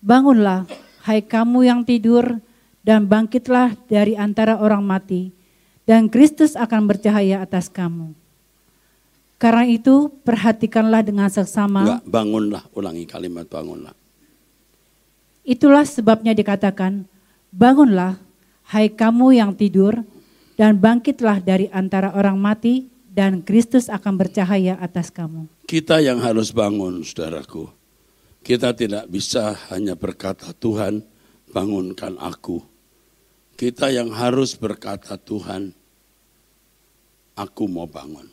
bangunlah 0.00 0.64
hai 1.04 1.20
kamu 1.20 1.68
yang 1.68 1.84
tidur 1.84 2.40
dan 2.80 3.04
bangkitlah 3.06 3.76
dari 3.88 4.16
antara 4.16 4.60
orang 4.60 4.80
mati 4.84 5.32
dan 5.84 6.06
Kristus 6.06 6.56
akan 6.56 6.86
bercahaya 6.86 7.42
atas 7.44 7.68
kamu. 7.68 8.14
Karena 9.40 9.64
itu 9.64 10.12
perhatikanlah 10.20 11.00
dengan 11.00 11.32
seksama. 11.32 11.80
Enggak, 11.80 12.02
bangunlah, 12.04 12.62
ulangi 12.76 13.08
kalimat 13.08 13.48
bangunlah. 13.48 13.96
Itulah 15.40 15.88
sebabnya 15.88 16.36
dikatakan, 16.36 17.08
bangunlah 17.48 18.20
hai 18.68 18.92
kamu 18.92 19.40
yang 19.40 19.56
tidur 19.56 20.04
dan 20.60 20.76
bangkitlah 20.76 21.40
dari 21.40 21.72
antara 21.72 22.12
orang 22.12 22.36
mati 22.36 22.92
dan 23.10 23.40
Kristus 23.40 23.88
akan 23.88 24.20
bercahaya 24.20 24.76
atas 24.76 25.08
kamu. 25.08 25.48
Kita 25.64 25.98
yang 26.04 26.20
harus 26.22 26.52
bangun 26.52 27.00
saudaraku. 27.00 27.66
Kita 28.44 28.76
tidak 28.76 29.08
bisa 29.08 29.56
hanya 29.72 29.96
berkata 29.96 30.52
Tuhan 30.52 31.00
bangunkan 31.50 32.14
aku. 32.20 32.69
Kita 33.60 33.92
yang 33.92 34.08
harus 34.16 34.56
berkata 34.56 35.20
Tuhan 35.20 35.76
aku 37.36 37.68
mau 37.68 37.84
bangun. 37.84 38.24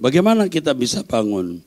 Bagaimana 0.00 0.48
kita 0.48 0.72
bisa 0.72 1.04
bangun? 1.04 1.60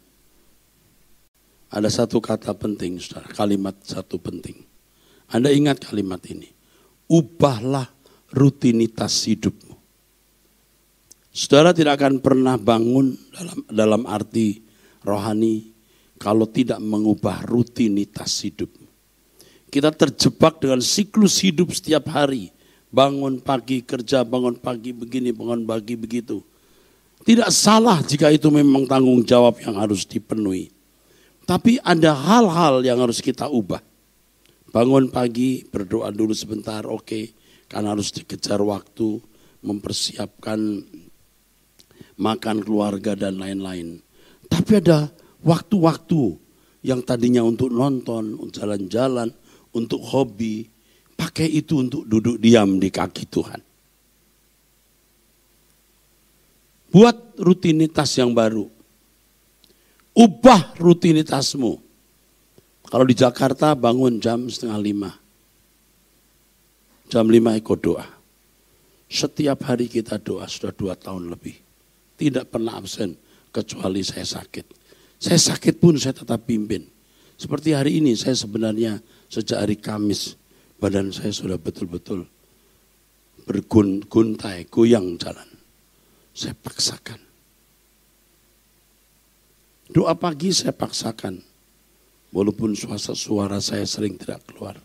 Ada 1.70 2.02
satu 2.02 2.18
kata 2.18 2.58
penting, 2.58 2.98
saudara. 2.98 3.30
Kalimat 3.30 3.78
satu 3.86 4.18
penting. 4.18 4.66
Anda 5.30 5.54
ingat 5.54 5.86
kalimat 5.86 6.26
ini. 6.26 6.50
Ubahlah 7.06 7.86
rutinitas 8.34 9.22
hidupmu. 9.30 9.78
Saudara 11.30 11.70
tidak 11.70 12.02
akan 12.02 12.18
pernah 12.18 12.58
bangun 12.58 13.14
dalam 13.30 13.60
dalam 13.70 14.02
arti 14.10 14.58
rohani 15.06 15.70
kalau 16.18 16.50
tidak 16.50 16.82
mengubah 16.82 17.46
rutinitas 17.46 18.42
hidupmu. 18.42 18.85
Kita 19.76 19.92
terjebak 19.92 20.64
dengan 20.64 20.80
siklus 20.80 21.44
hidup 21.44 21.76
setiap 21.76 22.08
hari. 22.08 22.56
Bangun 22.96 23.44
pagi 23.44 23.84
kerja, 23.84 24.24
bangun 24.24 24.56
pagi 24.56 24.96
begini, 24.96 25.36
bangun 25.36 25.68
pagi 25.68 26.00
begitu 26.00 26.40
tidak 27.26 27.50
salah 27.50 28.06
jika 28.06 28.30
itu 28.30 28.54
memang 28.54 28.86
tanggung 28.86 29.26
jawab 29.26 29.58
yang 29.58 29.82
harus 29.82 30.06
dipenuhi. 30.06 30.70
Tapi 31.50 31.82
ada 31.82 32.14
hal-hal 32.14 32.86
yang 32.86 33.02
harus 33.02 33.18
kita 33.18 33.50
ubah. 33.50 33.82
Bangun 34.70 35.10
pagi, 35.10 35.66
berdoa 35.66 36.14
dulu 36.14 36.38
sebentar, 36.38 36.86
oke. 36.86 37.02
Okay. 37.02 37.26
Karena 37.66 37.98
harus 37.98 38.14
dikejar 38.14 38.62
waktu, 38.62 39.18
mempersiapkan 39.66 40.86
makan 42.22 42.58
keluarga 42.62 43.18
dan 43.18 43.42
lain-lain. 43.42 44.06
Tapi 44.46 44.86
ada 44.86 45.10
waktu-waktu 45.42 46.38
yang 46.86 47.02
tadinya 47.02 47.42
untuk 47.42 47.74
nonton, 47.74 48.38
jalan-jalan, 48.54 49.34
untuk 49.76 50.00
hobi. 50.00 50.72
Pakai 51.16 51.48
itu 51.48 51.80
untuk 51.80 52.04
duduk 52.04 52.40
diam 52.40 52.76
di 52.76 52.92
kaki 52.92 53.24
Tuhan. 53.32 53.62
Buat 56.92 57.40
rutinitas 57.40 58.16
yang 58.20 58.32
baru. 58.36 58.68
Ubah 60.16 60.80
rutinitasmu. 60.80 61.80
Kalau 62.88 63.06
di 63.08 63.16
Jakarta 63.16 63.76
bangun 63.76 64.20
jam 64.20 64.48
setengah 64.48 64.80
lima. 64.80 65.12
Jam 67.12 67.28
lima 67.28 67.56
ikut 67.60 67.80
doa. 67.84 68.08
Setiap 69.12 69.68
hari 69.68 69.92
kita 69.92 70.20
doa 70.20 70.48
sudah 70.48 70.72
dua 70.72 70.96
tahun 70.96 71.32
lebih. 71.32 71.56
Tidak 72.16 72.48
pernah 72.48 72.80
absen 72.80 73.16
kecuali 73.52 74.04
saya 74.04 74.24
sakit. 74.24 74.66
Saya 75.20 75.40
sakit 75.40 75.80
pun 75.80 76.00
saya 76.00 76.16
tetap 76.16 76.48
pimpin. 76.48 76.95
Seperti 77.36 77.76
hari 77.76 78.00
ini 78.00 78.16
saya 78.16 78.36
sebenarnya 78.36 79.04
sejak 79.28 79.60
hari 79.60 79.76
Kamis 79.76 80.40
badan 80.80 81.12
saya 81.12 81.36
sudah 81.36 81.60
betul-betul 81.60 82.24
berguntai, 83.46 84.66
goyang 84.68 85.16
jalan. 85.22 85.48
Saya 86.36 86.58
paksakan. 86.58 87.22
Doa 89.88 90.18
pagi 90.18 90.52
saya 90.52 90.74
paksakan. 90.74 91.40
Walaupun 92.36 92.76
suara, 92.76 93.00
suara 93.16 93.60
saya 93.64 93.88
sering 93.88 94.20
tidak 94.20 94.44
keluar. 94.52 94.76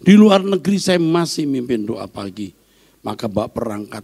Di 0.00 0.16
luar 0.16 0.42
negeri 0.42 0.80
saya 0.80 0.98
masih 0.98 1.46
mimpin 1.46 1.86
doa 1.86 2.10
pagi. 2.10 2.50
Maka 3.06 3.30
bak 3.30 3.54
perangkat, 3.54 4.02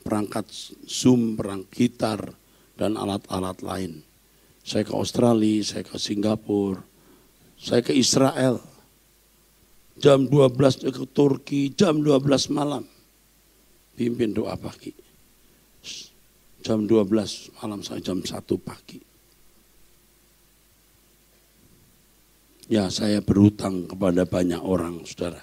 perangkat 0.00 0.48
Zoom, 0.88 1.36
perang 1.36 1.68
gitar, 1.68 2.32
dan 2.78 2.96
alat-alat 2.96 3.58
lain. 3.60 4.07
Saya 4.68 4.84
ke 4.84 4.92
Australia, 4.92 5.64
saya 5.64 5.80
ke 5.80 5.96
Singapura, 5.96 6.84
saya 7.56 7.80
ke 7.80 7.96
Israel. 7.96 8.60
Jam 9.96 10.28
12 10.28 10.92
ke 10.92 11.04
Turki, 11.10 11.72
jam 11.72 12.04
12 12.04 12.52
malam 12.52 12.84
pimpin 13.98 14.30
doa 14.30 14.54
pagi. 14.54 14.94
Jam 16.62 16.86
12 16.86 17.58
malam 17.58 17.80
sampai 17.82 18.04
jam 18.04 18.20
1 18.20 18.30
pagi. 18.60 19.00
Ya 22.68 22.92
saya 22.92 23.24
berhutang 23.24 23.88
kepada 23.88 24.28
banyak 24.28 24.60
orang 24.60 25.02
saudara. 25.08 25.42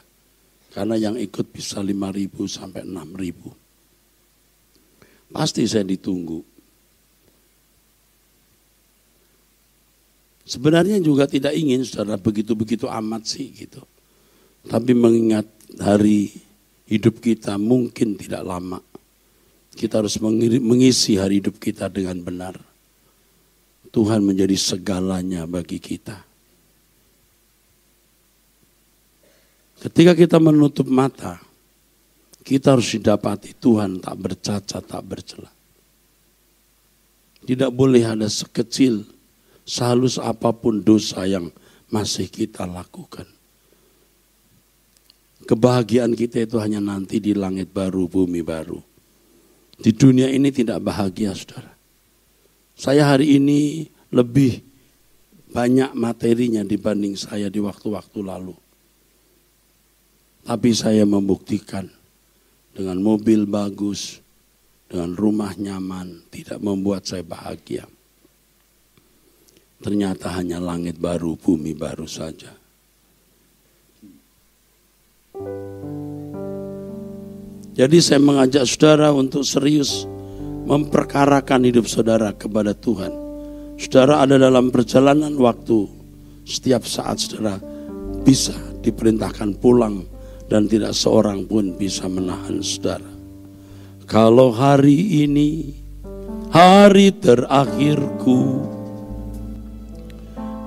Karena 0.71 0.95
yang 0.95 1.17
ikut 1.17 1.49
bisa 1.49 1.81
5 1.81 1.89
ribu 2.13 2.45
sampai 2.45 2.85
6 2.85 3.17
ribu. 3.17 3.49
Pasti 5.33 5.67
saya 5.67 5.83
ditunggu. 5.83 6.54
Sebenarnya 10.45 11.01
juga 11.01 11.25
tidak 11.25 11.58
ingin 11.58 11.81
saudara 11.81 12.21
begitu-begitu 12.21 12.86
amat 12.86 13.25
sih 13.25 13.49
gitu. 13.49 13.81
Tapi 14.69 14.93
mengingat 14.93 15.49
hari 15.81 16.29
hidup 16.86 17.17
kita 17.17 17.58
mungkin 17.58 18.13
tidak 18.13 18.45
lama. 18.45 18.77
Kita 19.73 20.05
harus 20.05 20.21
mengisi 20.21 21.17
hari 21.17 21.41
hidup 21.41 21.58
kita 21.58 21.89
dengan 21.89 22.21
benar. 22.21 22.55
Tuhan 23.89 24.21
menjadi 24.21 24.53
segalanya 24.53 25.49
bagi 25.49 25.81
kita. 25.81 26.21
Ketika 29.81 30.13
kita 30.13 30.38
menutup 30.38 30.88
mata, 30.88 31.41
kita 32.45 32.77
harus 32.77 32.93
didapati 32.93 33.58
Tuhan 33.58 33.97
tak 33.97 34.15
bercacat, 34.17 34.84
tak 34.86 35.03
bercela. 35.03 35.51
Tidak 37.45 37.69
boleh 37.73 38.01
ada 38.05 38.25
sekecil, 38.29 39.14
sehalus 39.65 40.21
apa 40.21 40.54
pun 40.54 40.80
dosa 40.80 41.25
yang 41.25 41.49
masih 41.89 42.30
kita 42.30 42.69
lakukan. 42.69 43.25
Kebahagiaan 45.45 46.17
kita 46.17 46.41
itu 46.41 46.58
hanya 46.58 46.82
nanti 46.82 47.21
di 47.21 47.38
langit 47.38 47.69
baru, 47.69 48.10
bumi 48.10 48.41
baru. 48.41 48.82
Di 49.78 49.93
dunia 49.93 50.32
ini 50.32 50.49
tidak 50.49 50.82
bahagia, 50.82 51.36
saudara. 51.38 51.69
Saya 52.73 53.13
hari 53.13 53.38
ini 53.38 53.86
lebih 54.10 54.63
banyak 55.54 55.93
materinya 55.93 56.65
dibanding 56.65 57.13
saya 57.13 57.51
di 57.51 57.62
waktu-waktu 57.62 58.19
lalu. 58.25 58.56
Tapi 60.45 60.69
saya 60.73 61.06
membuktikan 61.06 61.89
dengan 62.73 62.97
mobil 63.01 63.45
bagus, 63.45 64.19
dengan 64.89 65.13
rumah 65.13 65.54
nyaman, 65.58 66.25
tidak 66.34 66.60
membuat 66.62 67.06
saya 67.06 67.23
bahagia. 67.25 67.86
Ternyata 69.86 70.34
hanya 70.34 70.58
langit 70.58 70.98
baru, 70.98 71.38
bumi 71.38 71.78
baru 71.78 72.10
saja. 72.10 72.50
Jadi 77.78 77.98
saya 78.02 78.17
mengajak 78.17 78.65
saudara 78.65 79.13
untuk 79.13 79.45
serius 79.45 80.10
memperkarakan 80.65 81.69
hidup 81.69 81.86
saudara 81.86 82.34
kepada 82.34 82.74
Tuhan. 82.74 83.13
Saudara 83.78 84.26
ada 84.26 84.41
dalam 84.41 84.74
perjalanan 84.74 85.38
waktu, 85.38 85.86
setiap 86.50 86.82
saat 86.82 87.21
saudara 87.21 87.62
bisa 88.26 88.58
diperintahkan 88.82 89.62
pulang 89.62 90.02
dan 90.50 90.65
tidak 90.65 90.98
seorang 90.98 91.45
pun 91.45 91.78
bisa 91.78 92.10
menahan 92.10 92.58
saudara. 92.65 93.12
Kalau 94.10 94.50
hari 94.50 95.30
ini 95.30 95.78
hari 96.50 97.13
terakhirku, 97.13 98.74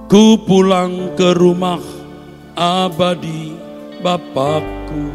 ku 0.08 0.40
pulang 0.40 1.12
ke 1.20 1.36
rumah 1.36 1.84
abadi 2.56 3.52
Bapakku. 4.00 5.10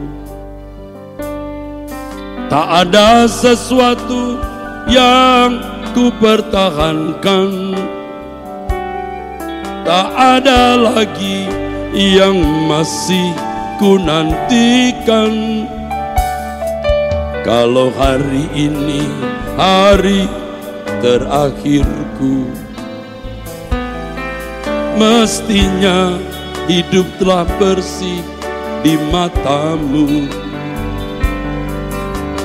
Tak 2.46 2.68
ada 2.86 3.26
sesuatu 3.26 4.38
yang 4.86 5.58
ku 5.98 6.14
pertahankan 6.22 7.74
Tak 9.82 10.08
ada 10.14 10.78
lagi 10.78 11.50
yang 11.96 12.38
masih 12.70 13.34
ku 13.82 13.98
nantikan 13.98 15.66
Kalau 17.42 17.90
hari 17.98 18.46
ini 18.54 19.08
hari 19.58 20.30
terakhirku 21.02 22.63
Mestinya 24.94 26.22
hidup 26.70 27.10
telah 27.18 27.50
bersih 27.58 28.22
di 28.86 28.94
matamu. 29.10 30.30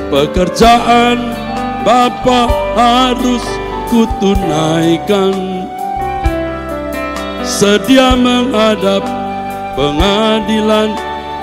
Pekerjaan 0.08 1.36
Bapa 1.84 2.48
harus 2.72 3.44
kutunaikan. 3.92 5.68
Sedia 7.44 8.16
menghadap 8.16 9.04
pengadilan 9.76 10.96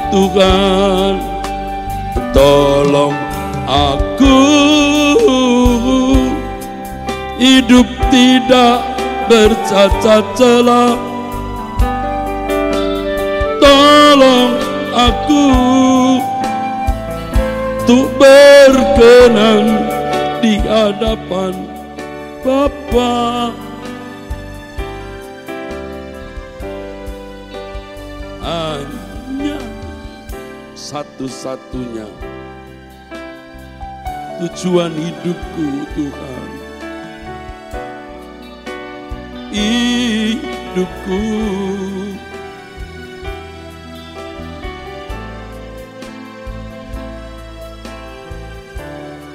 Tuhan. 0.10 1.14
Tolong 2.34 3.16
aku. 3.70 4.42
Hidup 7.38 7.86
tidak 8.10 8.95
bercacat 9.26 10.26
celah 10.38 10.96
Tolong 13.62 14.54
aku 14.94 15.46
untuk 17.86 18.10
berkenan 18.18 19.86
di 20.42 20.58
hadapan 20.58 21.54
Bapa. 22.42 23.54
Hanya 28.42 29.62
satu-satunya 30.74 32.10
tujuan 34.42 34.98
hidupku 34.98 35.68
Tuhan. 35.94 36.55
Hidupku 39.56 41.24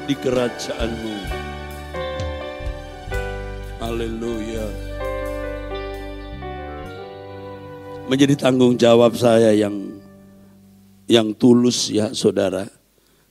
di 0.05 0.15
kerajaanmu. 0.21 1.17
Haleluya. 3.81 4.67
Menjadi 8.05 8.37
tanggung 8.37 8.77
jawab 8.77 9.17
saya 9.17 9.57
yang 9.57 10.05
yang 11.09 11.33
tulus 11.33 11.89
ya 11.89 12.13
saudara. 12.13 12.69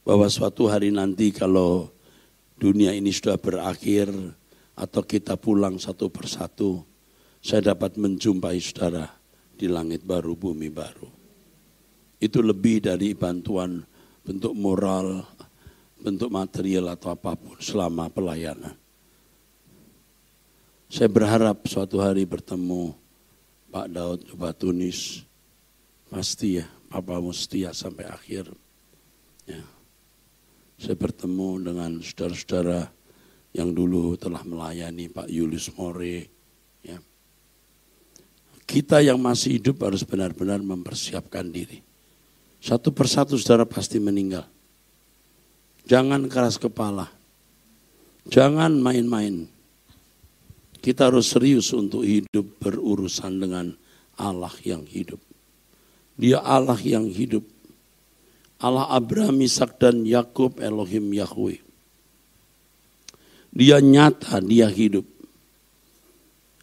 Bahwa 0.01 0.25
suatu 0.25 0.65
hari 0.65 0.89
nanti 0.89 1.29
kalau 1.29 1.93
dunia 2.57 2.97
ini 2.97 3.13
sudah 3.13 3.37
berakhir 3.37 4.09
atau 4.79 5.03
kita 5.03 5.35
pulang 5.35 5.75
satu 5.75 6.07
persatu, 6.07 6.79
saya 7.43 7.75
dapat 7.75 7.99
menjumpai 7.99 8.55
saudara 8.63 9.11
di 9.59 9.67
langit 9.67 10.07
baru, 10.07 10.39
bumi 10.39 10.71
baru. 10.71 11.11
Itu 12.19 12.39
lebih 12.39 12.87
dari 12.87 13.11
bantuan 13.11 13.83
bentuk 14.23 14.55
moral, 14.55 15.27
bentuk 15.99 16.31
material 16.31 16.95
atau 16.95 17.11
apa 17.11 17.35
pun 17.35 17.59
selama 17.59 18.07
pelayanan. 18.07 18.75
Saya 20.89 21.11
berharap 21.11 21.67
suatu 21.67 22.01
hari 22.01 22.25
bertemu 22.25 22.95
Pak 23.69 23.87
Daud 23.93 24.19
Coba 24.31 24.55
Tunis. 24.57 25.21
Pasti 26.09 26.57
ya, 26.57 26.65
Papa 26.89 27.21
Mustia 27.21 27.69
sampai 27.69 28.09
akhir. 28.09 28.49
Ya. 29.45 29.61
Saya 30.81 30.97
bertemu 30.97 31.69
dengan 31.69 31.91
saudara-saudara 32.01 32.89
yang 33.53 33.73
dulu 33.73 34.13
telah 34.15 34.45
melayani 34.45 35.09
Pak 35.09 35.27
Yulius 35.29 35.73
More. 35.73 36.29
Ya. 36.85 36.97
Kita 38.69 39.01
yang 39.01 39.17
masih 39.17 39.57
hidup 39.57 39.81
harus 39.81 40.05
benar-benar 40.05 40.61
mempersiapkan 40.61 41.49
diri. 41.49 41.81
Satu 42.59 42.91
persatu 42.91 43.39
saudara 43.39 43.65
pasti 43.65 43.97
meninggal. 43.97 44.45
Jangan 45.89 46.29
keras 46.29 46.61
kepala. 46.61 47.09
Jangan 48.29 48.77
main-main. 48.77 49.49
Kita 50.79 51.09
harus 51.09 51.33
serius 51.33 51.73
untuk 51.73 52.05
hidup 52.05 52.61
berurusan 52.61 53.41
dengan 53.41 53.73
Allah 54.19 54.53
yang 54.61 54.85
hidup. 54.85 55.17
Dia 56.19 56.43
Allah 56.43 56.77
yang 56.77 57.09
hidup. 57.09 57.47
Allah 58.59 58.91
Abraham, 58.91 59.39
Ishak 59.39 59.79
dan 59.79 60.03
Yakub 60.03 60.59
Elohim 60.59 61.15
Yahweh. 61.15 61.68
Dia 63.49 63.81
nyata, 63.81 64.39
dia 64.41 64.69
hidup. 64.69 65.05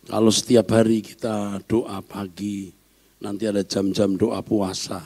Kalau 0.06 0.30
setiap 0.30 0.70
hari 0.70 1.02
kita 1.02 1.58
doa 1.66 1.98
pagi, 1.98 2.70
nanti 3.18 3.50
ada 3.50 3.66
jam-jam 3.66 4.14
doa 4.14 4.38
puasa. 4.38 5.02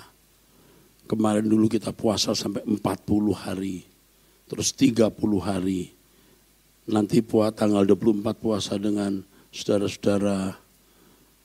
Kemarin 1.09 1.49
dulu 1.49 1.67
kita 1.67 1.91
puasa 1.91 2.37
sampai 2.37 2.63
40 2.69 3.33
hari 3.33 3.91
terus 4.51 4.75
30 4.75 5.15
hari. 5.39 5.95
Nanti 6.91 7.23
puasa 7.23 7.65
tanggal 7.65 7.87
24 7.87 8.35
puasa 8.35 8.75
dengan 8.75 9.23
saudara-saudara 9.55 10.59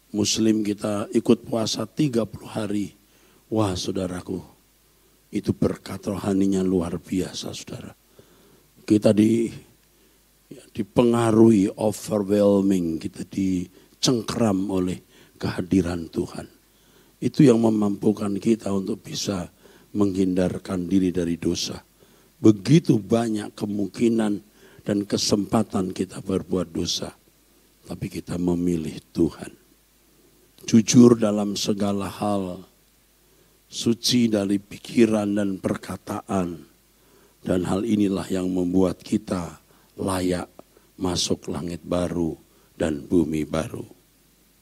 muslim 0.09 0.65
kita 0.65 1.13
ikut 1.13 1.45
puasa 1.45 1.85
30 1.85 2.25
hari. 2.49 2.97
Wah 3.53 3.77
saudaraku, 3.77 4.41
itu 5.29 5.53
berkat 5.53 6.01
rohaninya 6.09 6.65
luar 6.65 6.97
biasa 6.97 7.53
saudara. 7.53 7.93
Kita 8.85 9.13
di 9.13 9.53
dipengaruhi, 10.71 11.71
overwhelming, 11.75 12.99
kita 13.01 13.27
dicengkram 13.27 14.69
oleh 14.71 15.01
kehadiran 15.39 16.07
Tuhan. 16.11 16.47
Itu 17.19 17.47
yang 17.47 17.63
memampukan 17.63 18.35
kita 18.37 18.71
untuk 18.71 19.01
bisa 19.03 19.49
menghindarkan 19.95 20.85
diri 20.85 21.15
dari 21.15 21.39
dosa 21.39 21.79
begitu 22.39 22.99
banyak 22.99 23.55
kemungkinan 23.55 24.33
dan 24.85 24.97
kesempatan 25.07 25.95
kita 25.95 26.21
berbuat 26.21 26.69
dosa. 26.69 27.09
Tapi 27.85 28.09
kita 28.09 28.37
memilih 28.41 28.97
Tuhan. 29.13 29.53
Jujur 30.65 31.17
dalam 31.17 31.53
segala 31.53 32.09
hal. 32.09 32.65
Suci 33.65 34.29
dari 34.29 34.57
pikiran 34.57 35.37
dan 35.37 35.57
perkataan. 35.61 36.69
Dan 37.45 37.61
hal 37.69 37.85
inilah 37.85 38.25
yang 38.29 38.49
membuat 38.49 39.01
kita 39.05 39.61
layak 39.95 40.51
masuk 40.95 41.51
langit 41.51 41.83
baru 41.83 42.35
dan 42.75 43.03
bumi 43.03 43.47
baru. 43.47 43.83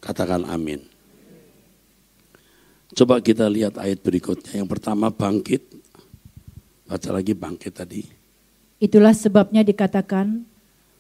Katakan 0.02 0.46
amin. 0.50 0.82
Coba 2.94 3.18
kita 3.26 3.50
lihat 3.50 3.82
ayat 3.82 4.06
berikutnya. 4.06 4.62
Yang 4.62 4.70
pertama 4.70 5.10
bangkit. 5.10 5.66
Baca 6.86 7.10
lagi 7.10 7.34
bangkit 7.34 7.74
tadi. 7.74 8.06
Itulah 8.78 9.18
sebabnya 9.18 9.66
dikatakan, 9.66 10.46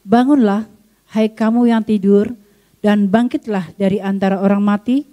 bangunlah 0.02 0.66
hai 1.14 1.30
kamu 1.30 1.70
yang 1.70 1.86
tidur 1.86 2.34
dan 2.82 3.12
bangkitlah 3.12 3.78
dari 3.78 4.02
antara 4.02 4.42
orang 4.42 4.64
mati 4.64 5.06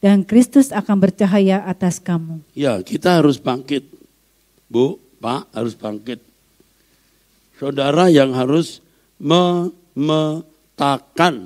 dan 0.00 0.24
Kristus 0.24 0.72
akan 0.72 0.96
bercahaya 1.02 1.66
atas 1.68 2.00
kamu. 2.00 2.40
Ya 2.56 2.80
kita 2.80 3.20
harus 3.20 3.36
bangkit. 3.36 3.84
Bu, 4.72 4.96
Pak 5.20 5.52
harus 5.52 5.76
bangkit. 5.76 6.31
Saudara 7.62 8.10
yang 8.10 8.34
harus 8.34 8.82
memetakan 9.22 10.34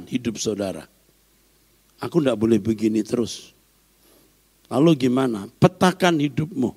hidup 0.08 0.40
saudara. 0.40 0.88
Aku 2.00 2.24
tidak 2.24 2.40
boleh 2.40 2.56
begini 2.56 3.04
terus. 3.04 3.52
Lalu 4.72 4.96
gimana? 4.96 5.44
Petakan 5.60 6.16
hidupmu. 6.16 6.72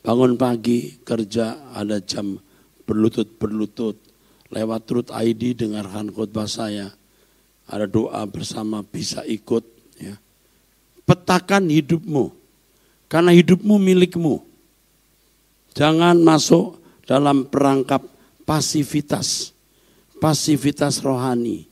Bangun 0.00 0.40
pagi, 0.40 0.96
kerja, 1.04 1.76
ada 1.76 2.00
jam 2.00 2.40
berlutut-berlutut. 2.88 4.00
Lewat 4.48 4.80
Truth 4.88 5.12
ID 5.12 5.52
dengarkan 5.52 6.08
khotbah 6.08 6.48
saya. 6.48 6.88
Ada 7.68 7.84
doa 7.84 8.24
bersama 8.24 8.80
bisa 8.80 9.28
ikut. 9.28 9.60
Ya. 10.00 10.16
Petakan 11.04 11.68
hidupmu. 11.68 12.32
Karena 13.12 13.28
hidupmu 13.28 13.76
milikmu. 13.76 14.40
Jangan 15.76 16.16
masuk 16.24 16.80
dalam 17.04 17.44
perangkap 17.44 18.16
pasivitas. 18.48 19.52
Pasivitas 20.16 21.04
rohani. 21.04 21.68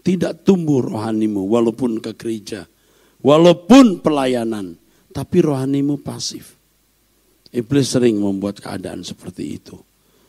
Tidak 0.00 0.40
tumbuh 0.42 0.80
rohanimu 0.80 1.44
walaupun 1.44 2.00
ke 2.00 2.16
gereja 2.16 2.64
Walaupun 3.26 4.06
pelayanan, 4.06 4.78
tapi 5.10 5.42
rohanimu 5.42 5.98
pasif. 5.98 6.54
Iblis 7.50 7.90
sering 7.90 8.22
membuat 8.22 8.62
keadaan 8.62 9.02
seperti 9.02 9.58
itu. 9.58 9.74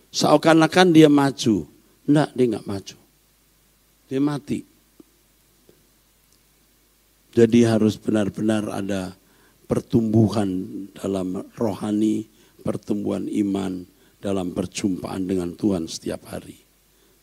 Seakan-akan 0.09 0.95
dia 0.95 1.05
maju. 1.05 1.69
Enggak, 2.09 2.29
dia 2.33 2.45
enggak 2.49 2.65
maju. 2.65 2.97
Dia 4.09 4.21
mati. 4.23 4.59
Jadi 7.37 7.59
harus 7.67 8.01
benar-benar 8.01 8.65
ada 8.71 9.13
pertumbuhan 9.69 10.49
dalam 10.97 11.45
rohani, 11.53 12.25
pertumbuhan 12.65 13.29
iman 13.29 13.85
dalam 14.17 14.53
perjumpaan 14.53 15.25
dengan 15.25 15.53
Tuhan 15.53 15.85
setiap 15.85 16.29
hari. 16.29 16.57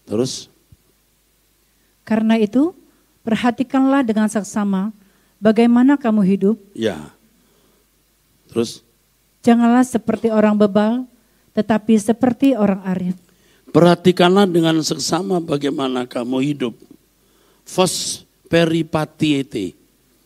Terus? 0.06 0.52
Karena 2.04 2.36
itu, 2.36 2.76
perhatikanlah 3.24 4.04
dengan 4.04 4.28
saksama 4.28 4.92
Bagaimana 5.44 6.00
kamu 6.00 6.24
hidup? 6.24 6.56
Ya. 6.72 7.12
Terus? 8.48 8.80
Janganlah 9.44 9.84
seperti 9.84 10.32
orang 10.32 10.56
bebal, 10.56 11.04
tetapi 11.52 12.00
seperti 12.00 12.56
orang 12.56 12.80
arif. 12.88 13.16
Perhatikanlah 13.68 14.48
dengan 14.48 14.80
seksama 14.80 15.44
bagaimana 15.44 16.08
kamu 16.08 16.40
hidup. 16.40 16.74
Fos 17.68 18.24
peripatiete. 18.48 19.76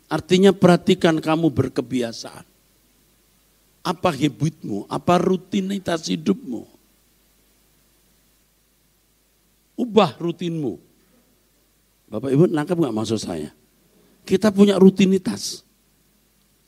Artinya 0.07 0.55
perhatikan 0.55 1.19
kamu 1.19 1.51
berkebiasaan. 1.51 2.47
Apa 3.89 4.13
habitmu? 4.13 4.85
Apa 4.85 5.17
rutinitas 5.17 6.13
hidupmu? 6.13 6.69
Ubah 9.81 10.13
rutinmu. 10.21 10.77
Bapak 12.13 12.29
Ibu 12.29 12.53
nangkep 12.53 12.77
nggak 12.77 12.97
maksud 13.01 13.17
saya? 13.17 13.49
Kita 14.29 14.53
punya 14.53 14.77
rutinitas. 14.77 15.65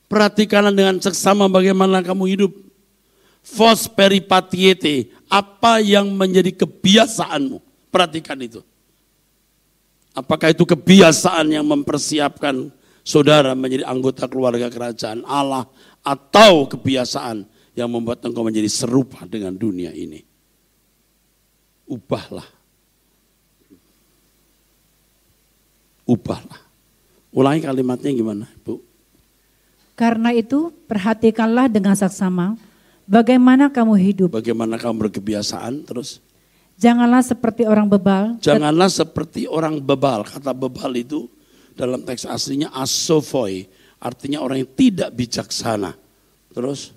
Perhatikanlah 0.09 0.73
dengan 0.73 0.97
seksama 0.97 1.45
bagaimana 1.53 2.01
kamu 2.01 2.25
hidup. 2.33 2.53
Fos 3.45 3.85
peripatiete, 3.85 5.13
apa 5.29 5.81
yang 5.85 6.09
menjadi 6.13 6.57
kebiasaanmu. 6.57 7.61
Perhatikan 7.93 8.41
itu. 8.41 8.65
Apakah 10.17 10.57
itu 10.57 10.65
kebiasaan 10.65 11.53
yang 11.53 11.69
mempersiapkan 11.69 12.73
saudara 13.05 13.57
menjadi 13.57 13.89
anggota 13.89 14.29
keluarga 14.29 14.69
kerajaan 14.69 15.25
Allah 15.25 15.67
atau 16.01 16.67
kebiasaan 16.69 17.45
yang 17.77 17.89
membuat 17.89 18.25
engkau 18.25 18.45
menjadi 18.45 18.69
serupa 18.69 19.25
dengan 19.29 19.55
dunia 19.55 19.93
ini. 19.95 20.25
Ubahlah. 21.87 22.47
Ubahlah. 26.07 26.61
Ulangi 27.31 27.63
kalimatnya 27.63 28.11
gimana, 28.11 28.47
Bu? 28.67 28.83
Karena 29.95 30.35
itu 30.35 30.75
perhatikanlah 30.89 31.71
dengan 31.71 31.95
saksama 31.95 32.59
bagaimana 33.07 33.71
kamu 33.71 33.95
hidup. 34.01 34.29
Bagaimana 34.35 34.81
kamu 34.81 35.07
berkebiasaan 35.07 35.87
terus? 35.87 36.19
Janganlah 36.81 37.21
seperti 37.21 37.69
orang 37.69 37.87
bebal. 37.87 38.41
Janganlah 38.41 38.89
seperti 38.89 39.45
orang 39.45 39.79
bebal. 39.85 40.25
Kata 40.25 40.57
bebal 40.57 40.97
itu 40.97 41.29
dalam 41.77 42.01
teks 42.01 42.25
aslinya 42.25 42.73
asofoi. 42.73 43.69
Artinya 44.01 44.41
orang 44.41 44.65
yang 44.65 44.73
tidak 44.73 45.13
bijaksana. 45.13 45.93
Terus? 46.57 46.97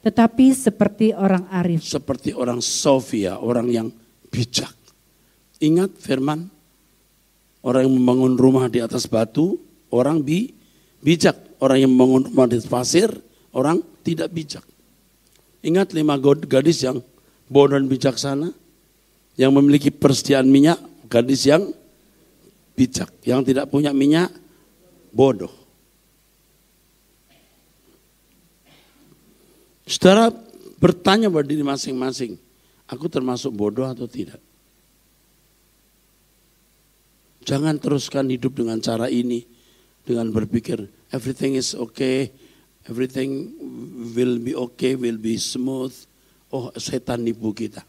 Tetapi 0.00 0.56
seperti 0.56 1.12
orang 1.12 1.44
arif. 1.52 1.84
Seperti 1.84 2.32
orang 2.32 2.64
sofia, 2.64 3.36
orang 3.36 3.68
yang 3.68 3.88
bijak. 4.32 4.72
Ingat 5.60 5.92
firman 6.00 6.48
Orang 7.60 7.84
yang 7.84 7.94
membangun 8.00 8.34
rumah 8.40 8.66
di 8.72 8.80
atas 8.80 9.04
batu, 9.04 9.60
orang 9.92 10.24
bi, 10.24 10.48
bijak. 11.04 11.36
Orang 11.60 11.76
yang 11.76 11.92
membangun 11.92 12.32
rumah 12.32 12.48
di 12.48 12.56
atas 12.56 12.72
pasir, 12.72 13.12
orang 13.52 13.84
tidak 14.00 14.32
bijak. 14.32 14.64
Ingat 15.60 15.92
lima 15.92 16.16
gadis 16.48 16.80
yang 16.80 17.04
bodoh 17.52 17.76
dan 17.76 17.84
bijaksana, 17.84 18.48
yang 19.36 19.52
memiliki 19.52 19.92
persediaan 19.92 20.48
minyak, 20.48 20.80
gadis 21.12 21.44
yang 21.44 21.68
bijak. 22.72 23.12
Yang 23.28 23.52
tidak 23.52 23.68
punya 23.68 23.92
minyak, 23.92 24.32
bodoh. 25.12 25.52
Saudara 29.90 30.30
bertanya 30.78 31.26
pada 31.26 31.50
diri 31.50 31.66
masing-masing, 31.66 32.38
aku 32.86 33.10
termasuk 33.10 33.50
bodoh 33.50 33.90
atau 33.90 34.06
tidak? 34.06 34.38
Jangan 37.42 37.74
teruskan 37.82 38.30
hidup 38.30 38.54
dengan 38.54 38.78
cara 38.78 39.10
ini. 39.10 39.42
Dengan 40.00 40.30
berpikir 40.32 40.86
everything 41.10 41.58
is 41.58 41.74
okay, 41.76 42.30
everything 42.86 43.52
will 44.14 44.38
be 44.38 44.54
okay, 44.54 44.94
will 44.94 45.18
be 45.18 45.34
smooth. 45.34 45.92
Oh 46.54 46.70
setan 46.78 47.26
nipu 47.26 47.50
kita. 47.50 47.82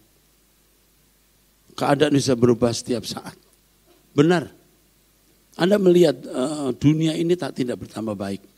Keadaan 1.77 2.17
bisa 2.17 2.33
berubah 2.33 2.73
setiap 2.73 3.05
saat. 3.05 3.37
Benar. 4.17 4.49
Anda 5.55 5.77
melihat 5.77 6.17
uh, 6.27 6.73
dunia 6.75 7.13
ini 7.13 7.37
tak 7.37 7.61
tidak 7.61 7.85
bertambah 7.85 8.17
baik. 8.17 8.50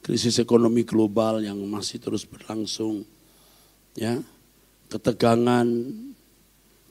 Krisis 0.00 0.40
ekonomi 0.40 0.82
global 0.88 1.44
yang 1.44 1.60
masih 1.68 2.00
terus 2.00 2.24
berlangsung. 2.24 3.04
Ya, 3.94 4.16
ketegangan 4.88 5.66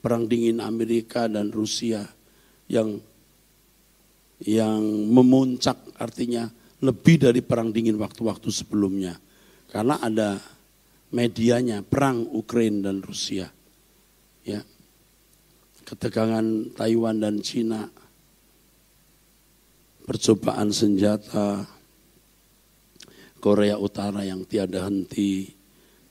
perang 0.00 0.24
dingin 0.30 0.62
Amerika 0.62 1.28
dan 1.28 1.52
Rusia 1.52 2.08
yang 2.70 3.02
yang 4.40 4.80
memuncak 5.12 5.76
artinya 6.00 6.48
lebih 6.80 7.20
dari 7.20 7.44
perang 7.44 7.74
dingin 7.74 8.00
waktu-waktu 8.00 8.48
sebelumnya. 8.48 9.20
Karena 9.68 10.00
ada 10.00 10.40
medianya 11.12 11.84
perang 11.84 12.24
Ukraina 12.24 12.88
dan 12.88 13.04
Rusia. 13.04 13.52
Ya. 14.46 14.64
Ketegangan 15.84 16.72
Taiwan 16.78 17.20
dan 17.20 17.44
Cina. 17.44 17.90
Percobaan 20.08 20.72
senjata 20.72 21.68
Korea 23.40 23.80
Utara 23.80 24.22
yang 24.22 24.44
tiada 24.44 24.84
henti. 24.84 25.56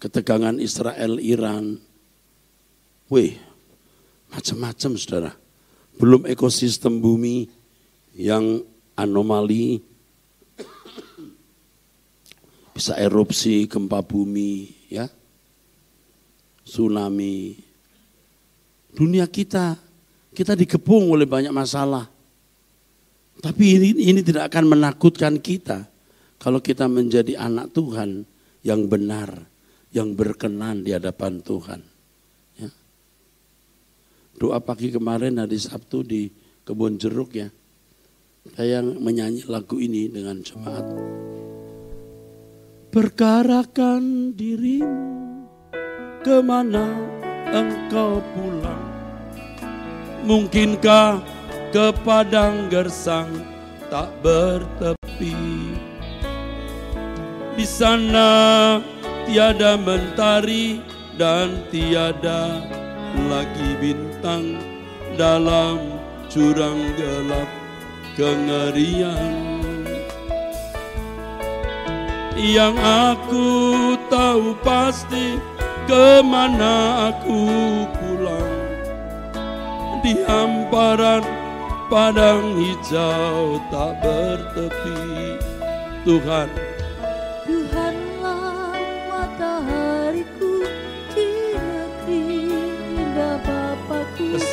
Ketegangan 0.02 0.58
Israel 0.58 1.22
Iran. 1.22 1.78
Wih, 3.14 3.38
macam-macam 4.34 4.92
saudara 4.98 5.34
belum 6.00 6.24
ekosistem 6.32 7.04
bumi 7.04 7.52
yang 8.16 8.64
anomali, 8.96 9.84
bisa 12.72 12.96
erupsi, 12.96 13.68
gempa 13.68 14.00
bumi, 14.00 14.72
ya, 14.88 15.12
tsunami. 16.64 17.60
Dunia 18.96 19.28
kita, 19.28 19.76
kita 20.32 20.56
dikepung 20.56 21.12
oleh 21.12 21.28
banyak 21.28 21.52
masalah. 21.52 22.08
Tapi 23.44 23.64
ini, 23.76 23.90
ini 24.08 24.24
tidak 24.24 24.56
akan 24.56 24.80
menakutkan 24.80 25.36
kita 25.40 25.84
kalau 26.40 26.64
kita 26.64 26.88
menjadi 26.88 27.36
anak 27.36 27.76
Tuhan 27.76 28.24
yang 28.64 28.88
benar, 28.88 29.44
yang 29.92 30.16
berkenan 30.16 30.88
di 30.88 30.96
hadapan 30.96 31.44
Tuhan. 31.44 31.82
doa 34.40 34.56
pagi 34.64 34.88
kemarin 34.88 35.36
hari 35.36 35.60
Sabtu 35.60 36.00
di 36.00 36.32
kebun 36.64 36.96
jeruk 36.96 37.36
ya. 37.36 37.52
Saya 38.56 38.80
menyanyi 38.80 39.44
lagu 39.52 39.84
ini 39.84 40.08
dengan 40.08 40.40
jemaat. 40.40 40.88
Perkarakan 42.88 44.32
dirimu 44.32 45.44
ke 46.24 46.40
mana 46.40 46.88
engkau 47.52 48.24
pulang. 48.32 48.88
Mungkinkah 50.24 51.20
ke 51.76 51.92
padang 52.08 52.72
gersang 52.72 53.30
tak 53.92 54.08
bertepi. 54.24 55.59
Di 57.60 57.68
sana. 57.68 58.32
Tiada 59.28 59.76
mentari 59.76 60.80
dan 61.20 61.68
tiada 61.68 62.64
lagi 63.28 63.76
bintang 63.84 64.64
dalam 65.20 66.00
curang 66.32 66.80
gelap 66.96 67.52
kengerian. 68.16 69.84
Yang 72.40 72.80
aku 72.80 73.48
tahu 74.08 74.56
pasti 74.64 75.36
ke 75.84 76.24
mana 76.24 77.12
aku 77.12 77.44
pulang. 78.00 78.56
Di 80.00 80.16
hamparan 80.24 81.28
padang 81.92 82.56
hijau 82.56 83.60
tak 83.68 84.00
bertepi 84.00 85.36
Tuhan 86.08 86.69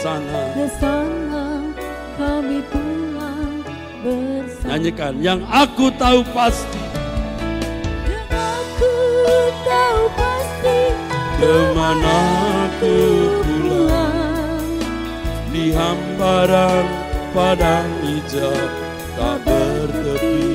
Ke 0.06 0.14
sana 0.14 0.42
ke 0.54 0.66
sana 0.78 1.44
kami 2.14 2.62
pulang 2.70 3.58
bersama. 4.06 4.66
Nyanyikan 4.70 5.14
yang 5.18 5.42
aku 5.50 5.90
tahu 5.98 6.22
pasti. 6.30 6.78
Yang 8.06 8.30
aku 8.30 8.94
tahu 9.66 10.02
pasti 10.14 10.78
ke 11.42 11.54
mana 11.74 12.18
aku 12.70 12.96
pulang? 13.50 14.78
Di 15.50 15.74
hamparan 15.74 16.86
padang 17.34 17.90
hijau 18.06 18.54
tak 19.18 19.42
bertepi. 19.42 20.54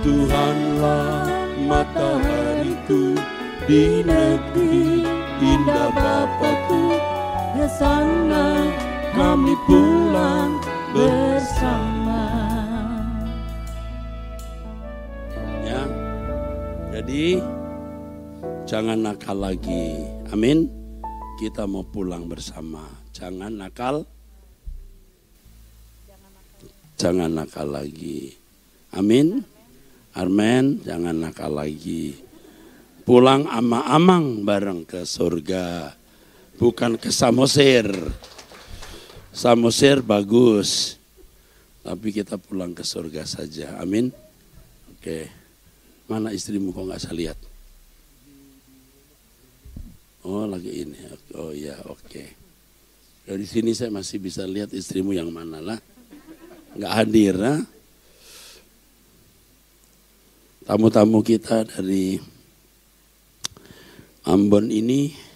Tuhanlah 0.00 1.28
matahariku 1.68 3.12
di 3.68 4.08
negeri 4.08 5.04
indah 5.40 5.92
Bapakku 5.92 6.99
sana 7.78 8.66
kami 9.14 9.54
pulang 9.68 10.58
bersama 10.90 12.22
ya. 15.62 15.82
Jadi 16.90 17.38
jangan 18.66 18.98
nakal 18.98 19.38
lagi. 19.38 20.02
Amin. 20.34 20.66
Kita 21.40 21.64
mau 21.64 21.86
pulang 21.86 22.28
bersama. 22.28 22.84
Jangan 23.16 23.52
nakal. 23.54 24.04
Jangan 27.00 27.32
nakal 27.32 27.72
lagi. 27.72 28.36
Amin. 28.92 29.40
Amin. 30.12 30.84
Jangan 30.84 31.16
nakal 31.16 31.56
lagi. 31.56 32.12
Pulang 33.08 33.48
ama-amang 33.48 34.44
bareng 34.44 34.84
ke 34.84 35.08
surga. 35.08 35.96
Bukan 36.60 37.00
ke 37.00 37.08
Samosir. 37.08 37.88
Samosir 39.32 40.04
bagus. 40.04 41.00
Tapi 41.80 42.12
kita 42.12 42.36
pulang 42.36 42.76
ke 42.76 42.84
surga 42.84 43.24
saja. 43.24 43.80
Amin. 43.80 44.12
Oke. 44.92 45.32
Mana 46.04 46.36
istrimu 46.36 46.76
kok 46.76 46.84
nggak 46.84 47.00
saya 47.00 47.16
lihat? 47.16 47.38
Oh 50.20 50.44
lagi 50.44 50.84
ini. 50.84 51.00
Oh 51.32 51.48
iya 51.48 51.80
oke. 51.88 52.24
Dari 53.24 53.46
sini 53.48 53.72
saya 53.72 53.88
masih 53.88 54.20
bisa 54.20 54.44
lihat 54.44 54.76
istrimu 54.76 55.16
yang 55.16 55.32
mana 55.32 55.64
lah. 55.64 55.80
Nggak 56.76 56.92
hadir 56.92 57.34
lah. 57.40 57.58
Tamu-tamu 60.68 61.24
kita 61.24 61.64
dari 61.64 62.20
Ambon 64.28 64.68
ini 64.68 65.29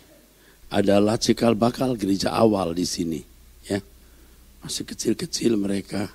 adalah 0.74 1.14
cikal 1.14 1.54
bakal 1.54 1.94
gereja 1.94 2.34
awal 2.34 2.74
di 2.74 2.82
sini. 2.82 3.22
Ya, 3.70 3.78
masih 4.58 4.82
kecil-kecil 4.82 5.54
mereka. 5.54 6.10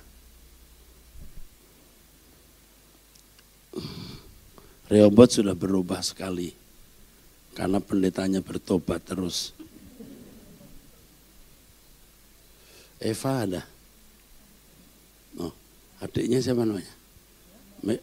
Rehoboth 4.92 5.40
sudah 5.40 5.56
berubah 5.56 6.04
sekali 6.04 6.52
karena 7.56 7.80
pendetanya 7.80 8.44
bertobat 8.44 9.00
terus. 9.00 9.56
Eva 13.00 13.32
ada. 13.48 13.62
Oh, 15.40 15.54
adiknya 16.04 16.42
siapa 16.44 16.68
namanya? 16.68 16.92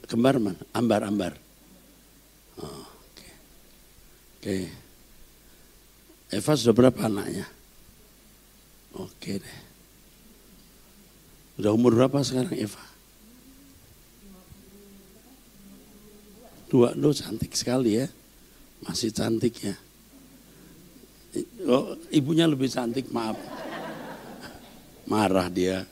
Kembar 0.10 0.42
mana? 0.42 0.58
Ambar, 0.74 1.06
Ambar. 1.06 1.38
Oh, 2.58 2.82
oke. 2.82 3.28
Oke. 4.42 4.87
Eva 6.28 6.52
sudah 6.60 6.76
berapa 6.76 7.08
anaknya? 7.08 7.48
Oke 9.00 9.40
deh. 9.40 9.60
Udah 11.58 11.72
umur 11.72 11.96
berapa 11.96 12.20
sekarang 12.22 12.54
Eva? 12.54 12.84
Dua, 16.68 16.92
lo 17.00 17.16
cantik 17.16 17.56
sekali 17.56 17.96
ya. 17.96 18.08
Masih 18.84 19.16
cantik 19.16 19.56
ya. 19.64 19.76
Oh, 21.64 21.96
ibunya 22.12 22.44
lebih 22.44 22.68
cantik, 22.68 23.08
maaf. 23.08 23.40
Marah 25.08 25.48
dia. 25.48 25.88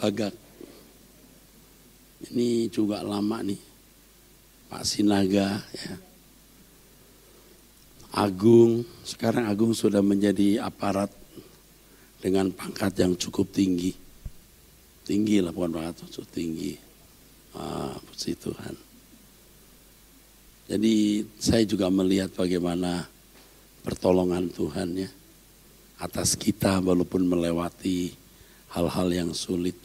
Bagak. 0.00 0.32
Ini 2.32 2.72
juga 2.72 3.04
lama 3.04 3.44
nih. 3.44 3.60
Pak 4.72 4.82
Sinaga 4.88 5.60
ya. 5.60 6.11
Agung, 8.12 8.84
sekarang 9.08 9.48
Agung 9.48 9.72
sudah 9.72 10.04
menjadi 10.04 10.60
aparat 10.60 11.08
dengan 12.20 12.52
pangkat 12.52 12.92
yang 13.00 13.16
cukup 13.16 13.48
tinggi. 13.48 13.96
Tinggi 15.02 15.40
lah, 15.40 15.48
bukan 15.48 15.80
pangkat 15.80 16.12
cukup 16.12 16.28
tinggi. 16.28 16.76
Ah, 17.56 17.96
puji 17.96 18.36
Tuhan. 18.36 18.74
Jadi 20.68 21.24
saya 21.40 21.64
juga 21.64 21.88
melihat 21.88 22.32
bagaimana 22.36 23.04
pertolongan 23.80 24.48
Tuhan 24.52 24.88
ya 24.94 25.10
atas 26.00 26.36
kita 26.36 26.80
walaupun 26.84 27.28
melewati 27.28 28.12
hal-hal 28.76 29.08
yang 29.08 29.30
sulit. 29.32 29.76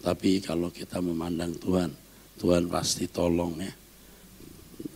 Tapi 0.00 0.40
kalau 0.40 0.72
kita 0.72 1.02
memandang 1.02 1.52
Tuhan, 1.58 1.90
Tuhan 2.38 2.70
pasti 2.70 3.10
tolong 3.10 3.58
ya. 3.58 3.72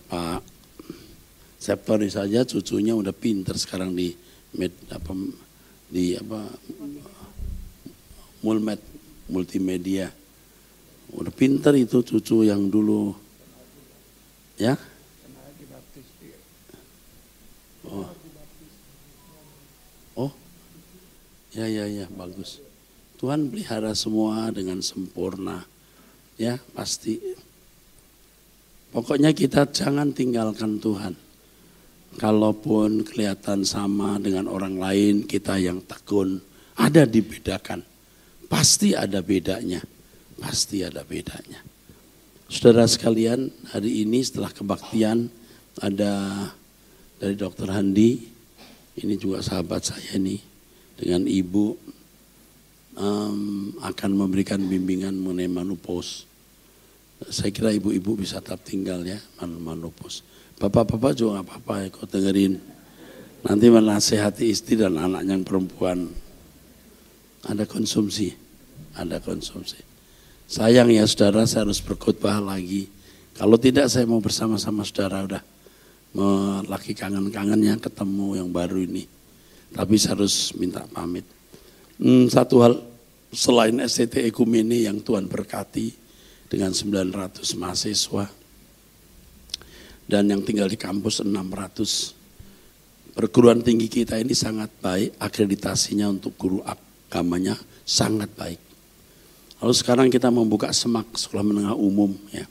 Pak 0.08 0.53
Septori 1.64 2.12
saja 2.12 2.44
cucunya 2.44 2.92
udah 2.92 3.16
pinter 3.16 3.56
sekarang 3.56 3.96
di 3.96 4.12
med, 4.52 4.68
apa 4.92 5.16
di 5.88 6.12
apa 6.12 6.44
mulmed 8.44 8.76
multimedia. 9.32 10.12
Udah 11.16 11.32
pinter 11.32 11.72
itu 11.72 12.04
cucu 12.04 12.44
yang 12.44 12.68
dulu 12.68 13.16
ya. 14.60 14.76
Oh. 17.88 18.12
Oh. 20.20 20.32
Ya 21.56 21.64
ya 21.64 21.88
ya 21.88 22.04
bagus. 22.12 22.60
Tuhan 23.16 23.48
pelihara 23.48 23.96
semua 23.96 24.52
dengan 24.52 24.84
sempurna. 24.84 25.64
Ya, 26.36 26.60
pasti. 26.76 27.16
Pokoknya 28.92 29.32
kita 29.32 29.64
jangan 29.72 30.12
tinggalkan 30.12 30.76
Tuhan. 30.76 31.23
Kalaupun 32.14 33.02
kelihatan 33.02 33.66
sama 33.66 34.22
dengan 34.22 34.46
orang 34.46 34.78
lain, 34.78 35.14
kita 35.26 35.58
yang 35.58 35.82
tekun, 35.82 36.38
ada 36.78 37.02
dibedakan. 37.06 37.82
Pasti 38.46 38.94
ada 38.94 39.18
bedanya. 39.18 39.82
Pasti 40.38 40.86
ada 40.86 41.02
bedanya. 41.02 41.62
Saudara 42.46 42.86
sekalian, 42.86 43.50
hari 43.74 44.06
ini 44.06 44.22
setelah 44.22 44.52
kebaktian 44.54 45.26
ada 45.82 46.12
dari 47.18 47.34
Dokter 47.34 47.66
Handi, 47.72 48.30
ini 49.00 49.14
juga 49.18 49.42
sahabat 49.42 49.90
saya 49.90 50.14
nih, 50.14 50.38
dengan 50.94 51.26
Ibu 51.26 51.66
um, 52.98 53.74
akan 53.82 54.10
memberikan 54.14 54.62
bimbingan 54.62 55.14
mengenai 55.18 55.50
manupos. 55.50 56.26
Saya 57.30 57.50
kira 57.54 57.70
ibu-ibu 57.72 58.18
bisa 58.18 58.42
tetap 58.42 58.66
tinggal 58.66 59.00
ya, 59.06 59.18
man 59.40 59.56
manupos. 59.62 60.26
Bapak-bapak 60.64 61.12
juga 61.12 61.44
nggak 61.44 61.44
apa-apa 61.44 61.74
kau 61.92 62.08
dengerin. 62.08 62.56
Nanti 63.44 63.68
menasehati 63.68 64.48
istri 64.48 64.80
dan 64.80 64.96
anak 64.96 65.28
yang 65.28 65.44
perempuan. 65.44 66.08
Ada 67.44 67.68
konsumsi, 67.68 68.32
ada 68.96 69.20
konsumsi. 69.20 69.76
Sayang 70.48 70.88
ya 70.88 71.04
saudara, 71.04 71.44
saya 71.44 71.68
harus 71.68 71.84
berkhotbah 71.84 72.40
lagi. 72.40 72.88
Kalau 73.36 73.60
tidak 73.60 73.92
saya 73.92 74.08
mau 74.08 74.24
bersama-sama 74.24 74.88
saudara 74.88 75.28
udah 75.28 75.44
lagi 76.64 76.96
kangen-kangennya 76.96 77.76
ketemu 77.84 78.40
yang 78.40 78.48
baru 78.48 78.80
ini. 78.88 79.04
Tapi 79.68 80.00
saya 80.00 80.16
harus 80.16 80.56
minta 80.56 80.80
pamit. 80.88 81.28
Hmm, 82.00 82.32
satu 82.32 82.64
hal 82.64 82.80
selain 83.36 83.84
STT 83.84 84.32
Ekumene 84.32 84.88
yang 84.88 85.04
Tuhan 85.04 85.28
berkati 85.28 85.92
dengan 86.48 86.72
900 86.72 87.44
mahasiswa 87.60 88.43
dan 90.04 90.28
yang 90.28 90.44
tinggal 90.44 90.68
di 90.68 90.76
kampus 90.76 91.24
600. 91.24 93.14
Perguruan 93.14 93.62
tinggi 93.62 93.86
kita 93.86 94.18
ini 94.18 94.34
sangat 94.34 94.74
baik, 94.82 95.16
akreditasinya 95.22 96.10
untuk 96.10 96.34
guru 96.34 96.58
agamanya 96.66 97.54
sangat 97.86 98.32
baik. 98.34 98.60
Lalu 99.62 99.74
sekarang 99.74 100.08
kita 100.10 100.28
membuka 100.34 100.74
semak 100.74 101.14
sekolah 101.14 101.46
menengah 101.46 101.76
umum 101.78 102.10
ya. 102.34 102.44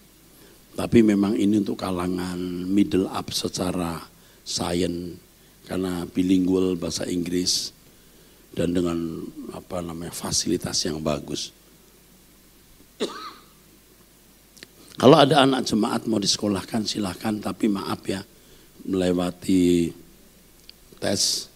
Tapi 0.74 1.06
memang 1.06 1.38
ini 1.38 1.62
untuk 1.62 1.78
kalangan 1.78 2.40
middle 2.66 3.06
up 3.12 3.30
secara 3.30 4.02
sains 4.42 5.22
karena 5.70 6.04
bilingual 6.10 6.74
bahasa 6.74 7.06
Inggris 7.06 7.70
dan 8.58 8.74
dengan 8.74 8.98
apa 9.54 9.86
namanya 9.86 10.10
fasilitas 10.10 10.82
yang 10.86 10.98
bagus. 11.00 11.54
Kalau 14.94 15.18
ada 15.18 15.42
anak 15.42 15.66
jemaat 15.66 16.06
mau 16.06 16.22
disekolahkan 16.22 16.86
silahkan 16.86 17.34
tapi 17.42 17.66
maaf 17.66 18.06
ya 18.06 18.22
melewati 18.86 19.90
tes 21.02 21.50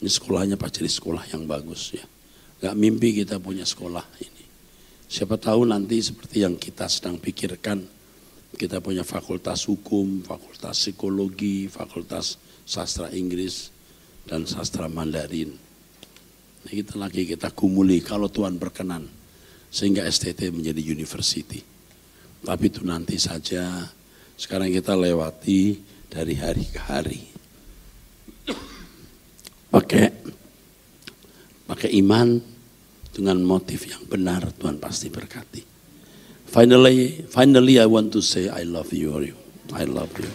ini 0.00 0.08
sekolahnya 0.08 0.56
pasti 0.56 0.84
di 0.84 0.92
sekolah 0.92 1.24
yang 1.32 1.44
bagus 1.44 1.92
ya. 1.92 2.04
Gak 2.60 2.76
mimpi 2.76 3.24
kita 3.24 3.40
punya 3.40 3.64
sekolah 3.64 4.04
ini. 4.20 4.44
Siapa 5.08 5.40
tahu 5.40 5.64
nanti 5.64 6.00
seperti 6.00 6.44
yang 6.44 6.60
kita 6.60 6.88
sedang 6.88 7.16
pikirkan 7.16 7.80
kita 8.60 8.82
punya 8.82 9.06
fakultas 9.06 9.64
hukum, 9.70 10.20
fakultas 10.26 10.74
psikologi, 10.74 11.70
fakultas 11.70 12.36
sastra 12.66 13.08
Inggris, 13.14 13.70
dan 14.26 14.44
sastra 14.44 14.90
Mandarin. 14.90 15.54
Nah, 16.60 16.72
kita 16.72 17.00
lagi 17.00 17.24
kita 17.24 17.54
kumuli 17.54 18.04
kalau 18.04 18.28
Tuhan 18.28 18.60
berkenan 18.60 19.06
sehingga 19.70 20.04
STT 20.04 20.52
menjadi 20.52 20.82
university. 20.82 21.62
Tapi 22.40 22.64
itu 22.72 22.80
nanti 22.84 23.20
saja. 23.20 23.84
Sekarang 24.36 24.72
kita 24.72 24.96
lewati 24.96 25.76
dari 26.08 26.34
hari 26.40 26.64
ke 26.66 26.80
hari. 26.80 27.22
Pakai 29.70 30.10
pakai 31.70 31.90
iman 32.02 32.42
dengan 33.14 33.38
motif 33.44 33.86
yang 33.86 34.02
benar 34.08 34.50
Tuhan 34.56 34.82
pasti 34.82 35.06
berkati. 35.12 35.62
Finally, 36.50 37.30
finally 37.30 37.78
I 37.78 37.86
want 37.86 38.10
to 38.10 38.24
say 38.24 38.50
I 38.50 38.66
love 38.66 38.90
you. 38.90 39.14
I 39.70 39.86
love 39.86 40.10
you. 40.18 40.26